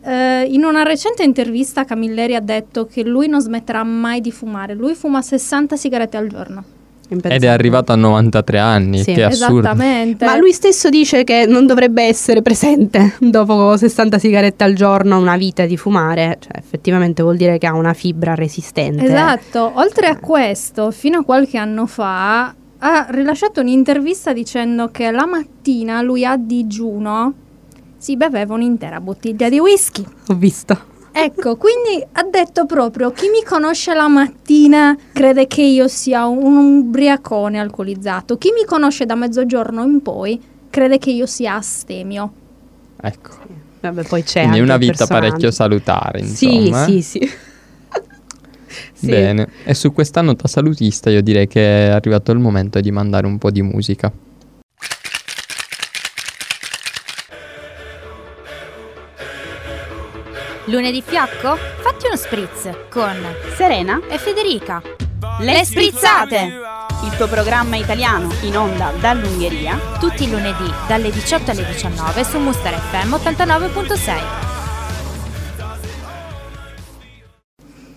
Eh, 0.00 0.44
in 0.48 0.62
una 0.64 0.84
recente 0.84 1.24
intervista 1.24 1.82
Camilleri 1.84 2.36
ha 2.36 2.40
detto 2.40 2.86
che 2.86 3.02
lui 3.02 3.26
non 3.26 3.40
smetterà 3.40 3.82
mai 3.82 4.20
di 4.20 4.30
fumare, 4.30 4.72
lui 4.74 4.94
fuma 4.94 5.20
60 5.20 5.74
sigarette 5.74 6.16
al 6.16 6.28
giorno. 6.28 6.64
Ed 7.08 7.44
è 7.44 7.46
arrivato 7.46 7.92
a 7.92 7.96
93 7.96 8.58
anni, 8.58 8.98
Sì. 9.02 9.12
che 9.12 9.24
assurdo. 9.24 9.58
Esattamente. 9.60 10.24
Ma 10.24 10.36
lui 10.36 10.52
stesso 10.52 10.88
dice 10.88 11.24
che 11.24 11.46
non 11.46 11.66
dovrebbe 11.66 12.02
essere 12.02 12.42
presente 12.42 13.14
dopo 13.20 13.76
60 13.76 14.18
sigarette 14.18 14.64
al 14.64 14.74
giorno, 14.74 15.18
una 15.18 15.36
vita 15.36 15.66
di 15.66 15.76
fumare, 15.76 16.38
cioè 16.40 16.58
effettivamente 16.58 17.22
vuol 17.22 17.36
dire 17.36 17.58
che 17.58 17.66
ha 17.66 17.74
una 17.74 17.92
fibra 17.92 18.34
resistente. 18.34 19.04
Esatto, 19.04 19.72
oltre 19.74 20.06
a 20.06 20.18
questo, 20.18 20.90
fino 20.90 21.18
a 21.20 21.24
qualche 21.24 21.58
anno 21.58 21.86
fa 21.86 22.54
ha 22.78 23.06
rilasciato 23.08 23.60
un'intervista 23.60 24.32
dicendo 24.32 24.90
che 24.90 25.10
la 25.10 25.26
mattina 25.26 26.02
lui 26.02 26.24
a 26.24 26.36
digiuno 26.36 27.32
si 27.96 28.16
beveva 28.16 28.54
un'intera 28.54 29.00
bottiglia 29.00 29.48
di 29.48 29.58
whisky. 29.58 30.04
Ho 30.28 30.34
visto. 30.34 30.94
Ecco, 31.18 31.56
quindi 31.56 32.04
ha 32.12 32.24
detto 32.24 32.66
proprio 32.66 33.10
chi 33.10 33.30
mi 33.30 33.42
conosce 33.42 33.94
la 33.94 34.06
mattina 34.06 34.94
crede 35.12 35.46
che 35.46 35.62
io 35.62 35.88
sia 35.88 36.26
un 36.26 36.56
ubriacone 36.56 37.58
alcolizzato, 37.58 38.36
chi 38.36 38.50
mi 38.52 38.66
conosce 38.66 39.06
da 39.06 39.14
mezzogiorno 39.14 39.82
in 39.82 40.02
poi 40.02 40.38
crede 40.68 40.98
che 40.98 41.10
io 41.10 41.24
sia 41.24 41.54
astemio. 41.54 42.30
Ecco. 43.00 43.30
Vabbè, 43.80 44.02
poi 44.02 44.24
c'è 44.24 44.40
Quindi 44.40 44.58
anche 44.58 44.70
una 44.70 44.76
vita 44.76 45.06
parecchio 45.06 45.50
salutare, 45.50 46.22
Sì, 46.22 46.54
insomma. 46.66 46.84
eh. 46.84 46.90
sì, 46.90 47.02
sì. 47.02 47.30
Sì. 48.92 49.06
Bene, 49.06 49.48
e 49.64 49.72
su 49.72 49.92
questa 49.92 50.20
nota 50.20 50.48
salutista 50.48 51.08
io 51.08 51.22
direi 51.22 51.46
che 51.46 51.88
è 51.88 51.90
arrivato 51.90 52.32
il 52.32 52.38
momento 52.38 52.78
di 52.80 52.90
mandare 52.90 53.26
un 53.26 53.38
po' 53.38 53.50
di 53.50 53.62
musica. 53.62 54.12
Lunedì 60.68 61.00
fiacco? 61.00 61.54
Fatti 61.54 62.06
uno 62.06 62.16
spritz 62.16 62.68
con 62.90 63.14
Serena, 63.54 64.00
e 64.08 64.18
Federica. 64.18 64.82
le 65.38 65.64
sprizzate! 65.64 66.52
Il 67.04 67.16
tuo 67.16 67.28
programma 67.28 67.76
italiano 67.76 68.32
in 68.42 68.56
onda 68.56 68.90
dall'Ungheria. 69.00 69.78
Tutti 70.00 70.24
i 70.24 70.28
lunedì 70.28 70.68
dalle 70.88 71.12
18 71.12 71.52
alle 71.52 71.64
19 71.66 72.24
su 72.24 72.40
Muster 72.40 72.72
FM 72.72 73.14
89.6. 73.14 74.12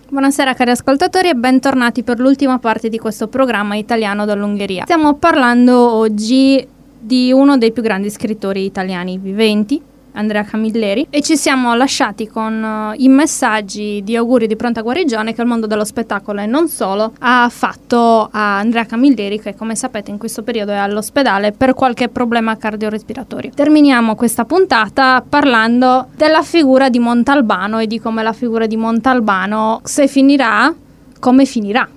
Buonasera 0.08 0.54
cari 0.54 0.70
ascoltatori 0.70 1.28
e 1.28 1.34
bentornati 1.34 2.04
per 2.04 2.20
l'ultima 2.20 2.60
parte 2.60 2.88
di 2.88 2.98
questo 2.98 3.26
programma 3.26 3.74
italiano 3.74 4.24
dall'Ungheria. 4.24 4.84
Stiamo 4.84 5.16
parlando 5.16 5.90
oggi 5.90 6.64
di 7.00 7.32
uno 7.32 7.58
dei 7.58 7.72
più 7.72 7.82
grandi 7.82 8.10
scrittori 8.10 8.64
italiani 8.64 9.18
viventi, 9.18 9.82
Andrea 10.12 10.44
Camilleri, 10.44 11.06
e 11.10 11.22
ci 11.22 11.36
siamo 11.36 11.74
lasciati 11.74 12.26
con 12.26 12.92
eh, 12.94 13.02
i 13.02 13.08
messaggi 13.08 14.02
di 14.02 14.16
auguri 14.16 14.46
di 14.46 14.56
pronta 14.56 14.82
guarigione 14.82 15.34
che 15.34 15.40
il 15.40 15.46
mondo 15.46 15.66
dello 15.66 15.84
spettacolo 15.84 16.40
e 16.40 16.46
non 16.46 16.68
solo 16.68 17.12
ha 17.18 17.48
fatto 17.50 18.28
a 18.30 18.58
Andrea 18.58 18.84
Camilleri 18.84 19.40
che 19.40 19.54
come 19.54 19.74
sapete 19.74 20.10
in 20.10 20.18
questo 20.18 20.42
periodo 20.42 20.72
è 20.72 20.76
all'ospedale 20.76 21.52
per 21.52 21.74
qualche 21.74 22.08
problema 22.08 22.56
cardiorespiratorio. 22.56 23.50
Terminiamo 23.54 24.14
questa 24.14 24.44
puntata 24.44 25.24
parlando 25.26 26.08
della 26.16 26.42
figura 26.42 26.88
di 26.88 26.98
Montalbano 26.98 27.78
e 27.78 27.86
di 27.86 28.00
come 28.00 28.22
la 28.22 28.32
figura 28.32 28.66
di 28.66 28.76
Montalbano 28.76 29.80
se 29.84 30.06
finirà, 30.08 30.72
come 31.18 31.44
finirà. 31.44 31.88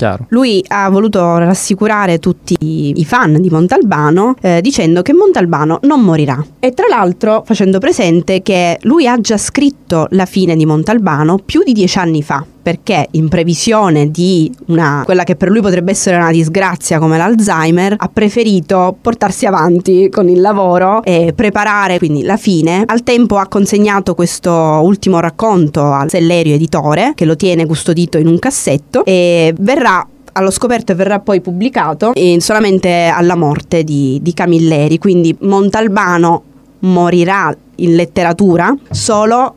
Chiaro. 0.00 0.24
Lui 0.30 0.64
ha 0.68 0.88
voluto 0.88 1.36
rassicurare 1.36 2.18
tutti 2.20 2.56
i 2.58 3.04
fan 3.04 3.38
di 3.38 3.50
Montalbano 3.50 4.34
eh, 4.40 4.62
dicendo 4.62 5.02
che 5.02 5.12
Montalbano 5.12 5.78
non 5.82 6.00
morirà. 6.00 6.42
E 6.58 6.72
tra 6.72 6.86
l'altro 6.88 7.42
facendo 7.44 7.78
presente 7.78 8.40
che 8.40 8.78
lui 8.84 9.06
ha 9.06 9.20
già 9.20 9.36
scritto 9.36 10.06
la 10.12 10.24
fine 10.24 10.56
di 10.56 10.64
Montalbano 10.64 11.36
più 11.44 11.62
di 11.62 11.74
dieci 11.74 11.98
anni 11.98 12.22
fa. 12.22 12.42
Perché 12.62 13.08
in 13.12 13.28
previsione 13.28 14.10
di 14.10 14.52
una, 14.66 15.02
quella 15.04 15.24
che 15.24 15.34
per 15.36 15.48
lui 15.48 15.60
potrebbe 15.60 15.92
essere 15.92 16.16
una 16.16 16.30
disgrazia 16.30 16.98
come 16.98 17.16
l'Alzheimer, 17.16 17.94
ha 17.96 18.10
preferito 18.12 18.96
portarsi 19.00 19.46
avanti 19.46 20.08
con 20.10 20.28
il 20.28 20.40
lavoro 20.40 21.02
e 21.02 21.32
preparare 21.34 21.98
quindi 21.98 22.22
la 22.22 22.36
fine. 22.36 22.82
Al 22.86 23.02
tempo 23.02 23.36
ha 23.36 23.46
consegnato 23.46 24.14
questo 24.14 24.52
ultimo 24.52 25.20
racconto 25.20 25.92
al 25.92 26.10
Sellerio 26.10 26.54
Editore, 26.54 27.12
che 27.14 27.24
lo 27.24 27.36
tiene 27.36 27.66
custodito 27.66 28.18
in 28.18 28.26
un 28.26 28.38
cassetto 28.38 29.04
e 29.04 29.54
verrà 29.58 30.06
allo 30.32 30.50
scoperto 30.50 30.92
e 30.92 30.94
verrà 30.94 31.18
poi 31.18 31.40
pubblicato 31.40 32.12
solamente 32.38 33.06
alla 33.06 33.36
morte 33.36 33.84
di, 33.84 34.18
di 34.22 34.34
Camilleri. 34.34 34.98
Quindi 34.98 35.36
Montalbano 35.40 36.42
morirà 36.80 37.54
in 37.76 37.94
letteratura 37.94 38.74
solo 38.90 39.54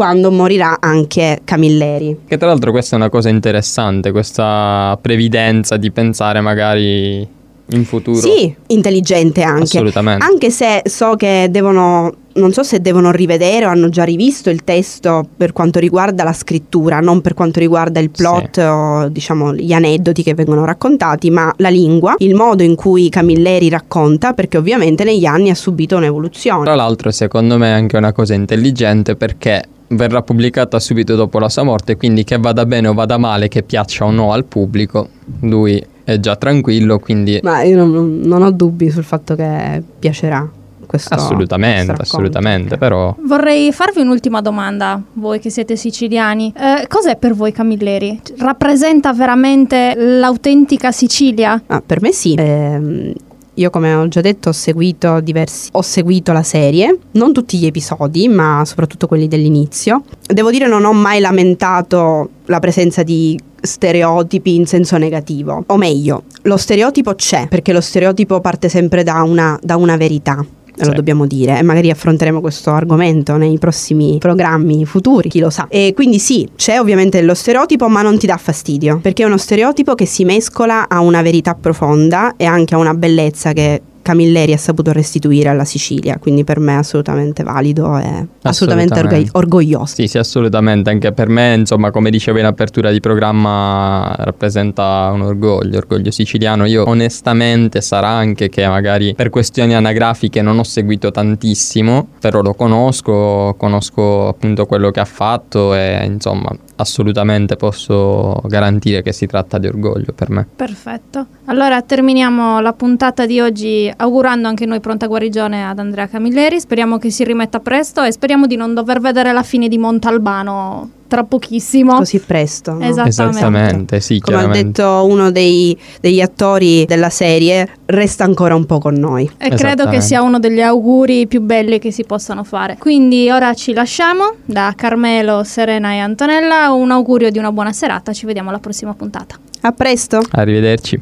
quando 0.00 0.30
morirà 0.30 0.78
anche 0.80 1.40
Camilleri. 1.44 2.20
Che 2.26 2.38
tra 2.38 2.48
l'altro 2.48 2.70
questa 2.70 2.96
è 2.96 2.98
una 2.98 3.10
cosa 3.10 3.28
interessante, 3.28 4.12
questa 4.12 4.98
previdenza 4.98 5.76
di 5.76 5.90
pensare 5.90 6.40
magari 6.40 7.28
in 7.72 7.84
futuro. 7.84 8.18
Sì, 8.18 8.52
intelligente 8.68 9.42
anche. 9.42 9.64
Assolutamente. 9.64 10.24
Anche 10.24 10.48
se 10.48 10.80
so 10.86 11.16
che 11.16 11.48
devono, 11.50 12.14
non 12.32 12.50
so 12.54 12.62
se 12.62 12.80
devono 12.80 13.10
rivedere 13.10 13.66
o 13.66 13.68
hanno 13.68 13.90
già 13.90 14.04
rivisto 14.04 14.48
il 14.48 14.64
testo 14.64 15.28
per 15.36 15.52
quanto 15.52 15.78
riguarda 15.78 16.24
la 16.24 16.32
scrittura, 16.32 17.00
non 17.00 17.20
per 17.20 17.34
quanto 17.34 17.60
riguarda 17.60 18.00
il 18.00 18.08
plot 18.08 18.54
Sì. 18.54 18.60
o 18.60 19.08
diciamo 19.08 19.54
gli 19.54 19.74
aneddoti 19.74 20.22
che 20.22 20.32
vengono 20.32 20.64
raccontati, 20.64 21.28
ma 21.28 21.52
la 21.58 21.68
lingua, 21.68 22.14
il 22.20 22.34
modo 22.34 22.62
in 22.62 22.74
cui 22.74 23.10
Camilleri 23.10 23.68
racconta, 23.68 24.32
perché 24.32 24.56
ovviamente 24.56 25.04
negli 25.04 25.26
anni 25.26 25.50
ha 25.50 25.54
subito 25.54 25.96
un'evoluzione. 25.98 26.64
Tra 26.64 26.74
l'altro, 26.74 27.10
secondo 27.10 27.58
me 27.58 27.66
è 27.68 27.72
anche 27.72 27.98
una 27.98 28.12
cosa 28.14 28.32
intelligente 28.32 29.14
perché 29.14 29.62
verrà 29.90 30.22
pubblicata 30.22 30.78
subito 30.78 31.14
dopo 31.14 31.38
la 31.38 31.48
sua 31.48 31.62
morte, 31.62 31.96
quindi 31.96 32.24
che 32.24 32.38
vada 32.38 32.66
bene 32.66 32.88
o 32.88 32.94
vada 32.94 33.18
male, 33.18 33.48
che 33.48 33.62
piaccia 33.62 34.04
o 34.04 34.10
no 34.10 34.32
al 34.32 34.44
pubblico, 34.44 35.08
lui 35.40 35.82
è 36.04 36.18
già 36.18 36.36
tranquillo, 36.36 36.98
quindi 36.98 37.40
Ma 37.42 37.62
io 37.62 37.84
non, 37.84 38.20
non 38.20 38.42
ho 38.42 38.50
dubbi 38.50 38.90
sul 38.90 39.04
fatto 39.04 39.34
che 39.34 39.82
piacerà 39.98 40.48
questo 40.86 41.14
assolutamente, 41.14 41.94
questo 41.94 42.16
assolutamente, 42.16 42.76
però 42.76 43.14
Vorrei 43.20 43.72
farvi 43.72 44.00
un'ultima 44.00 44.40
domanda, 44.40 45.00
voi 45.12 45.38
che 45.38 45.48
siete 45.48 45.76
siciliani. 45.76 46.52
Eh, 46.56 46.86
cos'è 46.88 47.16
per 47.16 47.34
voi 47.34 47.52
Camilleri? 47.52 48.20
Rappresenta 48.38 49.12
veramente 49.12 49.94
l'autentica 49.96 50.90
Sicilia? 50.90 51.62
Ah, 51.66 51.80
per 51.84 52.00
me 52.00 52.10
sì. 52.10 52.34
Ehm, 52.36 53.12
io 53.60 53.70
come 53.70 53.92
ho 53.92 54.08
già 54.08 54.20
detto 54.22 54.48
ho 54.48 54.52
seguito 54.52 55.20
diversi 55.20 55.68
ho 55.72 55.82
seguito 55.82 56.32
la 56.32 56.42
serie, 56.42 56.98
non 57.12 57.32
tutti 57.32 57.58
gli 57.58 57.66
episodi, 57.66 58.26
ma 58.28 58.62
soprattutto 58.64 59.06
quelli 59.06 59.28
dell'inizio. 59.28 60.02
Devo 60.26 60.50
dire 60.50 60.66
non 60.66 60.84
ho 60.84 60.92
mai 60.92 61.20
lamentato 61.20 62.30
la 62.46 62.58
presenza 62.58 63.02
di 63.02 63.38
stereotipi 63.60 64.54
in 64.54 64.66
senso 64.66 64.96
negativo. 64.96 65.64
O 65.66 65.76
meglio, 65.76 66.24
lo 66.42 66.56
stereotipo 66.56 67.14
c'è, 67.14 67.46
perché 67.48 67.72
lo 67.72 67.80
stereotipo 67.80 68.40
parte 68.40 68.68
sempre 68.68 69.02
da 69.02 69.22
una, 69.22 69.58
da 69.62 69.76
una 69.76 69.96
verità. 69.96 70.44
Lo 70.76 70.84
Sì. 70.84 70.90
dobbiamo 70.92 71.26
dire 71.26 71.58
e 71.58 71.62
magari 71.62 71.90
affronteremo 71.90 72.40
questo 72.40 72.70
argomento 72.70 73.36
nei 73.36 73.58
prossimi 73.58 74.18
programmi 74.18 74.84
futuri, 74.86 75.28
chi 75.28 75.40
lo 75.40 75.50
sa. 75.50 75.66
E 75.68 75.92
quindi 75.94 76.18
sì, 76.18 76.48
c'è 76.56 76.78
ovviamente 76.80 77.20
lo 77.22 77.34
stereotipo, 77.34 77.88
ma 77.88 78.02
non 78.02 78.18
ti 78.18 78.26
dà 78.26 78.36
fastidio, 78.36 78.98
perché 79.00 79.22
è 79.22 79.26
uno 79.26 79.36
stereotipo 79.38 79.94
che 79.94 80.06
si 80.06 80.24
mescola 80.24 80.88
a 80.88 81.00
una 81.00 81.22
verità 81.22 81.54
profonda 81.54 82.34
e 82.36 82.44
anche 82.44 82.74
a 82.74 82.78
una 82.78 82.94
bellezza 82.94 83.52
che 83.52 83.82
Camilleri 84.10 84.52
ha 84.52 84.58
saputo 84.58 84.90
restituire 84.90 85.48
alla 85.50 85.64
Sicilia, 85.64 86.18
quindi 86.18 86.42
per 86.42 86.58
me 86.58 86.72
è 86.72 86.76
assolutamente 86.78 87.44
valido 87.44 87.96
e 87.96 88.26
assolutamente, 88.42 88.94
Assolutamente. 88.94 89.30
orgoglioso. 89.34 89.94
sì, 89.94 90.08
sì, 90.08 90.18
assolutamente, 90.18 90.90
anche 90.90 91.12
per 91.12 91.28
me, 91.28 91.54
insomma, 91.54 91.92
come 91.92 92.10
dicevo 92.10 92.40
in 92.40 92.44
apertura 92.46 92.90
di 92.90 92.98
programma, 92.98 94.12
rappresenta 94.18 95.10
un 95.12 95.20
orgoglio, 95.20 95.78
orgoglio 95.78 96.10
siciliano. 96.10 96.64
Io 96.66 96.88
onestamente 96.88 97.80
sarà 97.80 98.08
anche 98.08 98.48
che 98.48 98.66
magari 98.66 99.14
per 99.14 99.30
questioni 99.30 99.76
anagrafiche 99.76 100.42
non 100.42 100.58
ho 100.58 100.64
seguito 100.64 101.12
tantissimo, 101.12 102.08
però 102.18 102.42
lo 102.42 102.54
conosco, 102.54 103.54
conosco 103.56 104.26
appunto 104.26 104.66
quello 104.66 104.90
che 104.90 104.98
ha 104.98 105.04
fatto 105.04 105.72
e 105.72 106.04
insomma 106.04 106.50
assolutamente 106.80 107.56
posso 107.56 108.40
garantire 108.44 109.02
che 109.02 109.12
si 109.12 109.26
tratta 109.26 109.58
di 109.58 109.66
orgoglio 109.66 110.12
per 110.14 110.30
me. 110.30 110.46
Perfetto. 110.56 111.26
Allora 111.46 111.80
terminiamo 111.82 112.60
la 112.60 112.72
puntata 112.72 113.26
di 113.26 113.40
oggi 113.40 113.92
augurando 113.94 114.48
anche 114.48 114.66
noi 114.66 114.80
pronta 114.80 115.06
guarigione 115.06 115.66
ad 115.66 115.78
Andrea 115.78 116.08
Camilleri. 116.08 116.60
Speriamo 116.60 116.98
che 116.98 117.10
si 117.10 117.24
rimetta 117.24 117.60
presto 117.60 118.02
e 118.02 118.12
speriamo 118.12 118.46
di 118.46 118.56
non 118.56 118.74
dover 118.74 119.00
vedere 119.00 119.32
la 119.32 119.42
fine 119.42 119.68
di 119.68 119.78
Montalbano 119.78 120.98
tra 121.10 121.24
pochissimo. 121.24 121.96
Così 121.96 122.20
presto. 122.20 122.74
No? 122.74 122.84
Esattamente. 122.84 123.08
Esattamente, 123.08 124.00
sì, 124.00 124.20
Come 124.20 124.36
ha 124.44 124.46
detto 124.46 125.04
uno 125.06 125.32
dei- 125.32 125.76
degli 126.00 126.20
attori 126.20 126.84
della 126.86 127.10
serie, 127.10 127.68
resta 127.86 128.22
ancora 128.22 128.54
un 128.54 128.64
po' 128.64 128.78
con 128.78 128.94
noi. 128.94 129.28
E 129.36 129.48
credo 129.50 129.88
che 129.88 130.00
sia 130.00 130.22
uno 130.22 130.38
degli 130.38 130.60
auguri 130.60 131.26
più 131.26 131.40
belli 131.40 131.80
che 131.80 131.90
si 131.90 132.04
possano 132.04 132.44
fare. 132.44 132.76
Quindi 132.78 133.28
ora 133.28 133.52
ci 133.54 133.72
lasciamo 133.72 134.34
da 134.44 134.72
Carmelo, 134.76 135.42
Serena 135.42 135.90
e 135.92 135.98
Antonella. 135.98 136.70
Un 136.70 136.92
augurio 136.92 137.30
di 137.30 137.38
una 137.38 137.50
buona 137.50 137.72
serata. 137.72 138.12
Ci 138.12 138.24
vediamo 138.26 138.50
alla 138.50 138.58
prossima 138.60 138.94
puntata. 138.94 139.34
A 139.62 139.72
presto! 139.72 140.20
Arrivederci. 140.30 141.00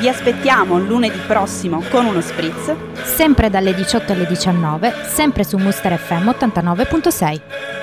Vi 0.00 0.08
aspettiamo 0.08 0.78
lunedì 0.78 1.18
prossimo 1.26 1.82
con 1.90 2.06
uno 2.06 2.22
spritz 2.22 2.74
Sempre 3.04 3.50
dalle 3.50 3.74
18 3.74 4.12
alle 4.12 4.26
19, 4.26 4.94
sempre 5.04 5.44
su 5.44 5.58
Muster 5.58 5.98
FM 5.98 6.30
89.6. 6.30 7.79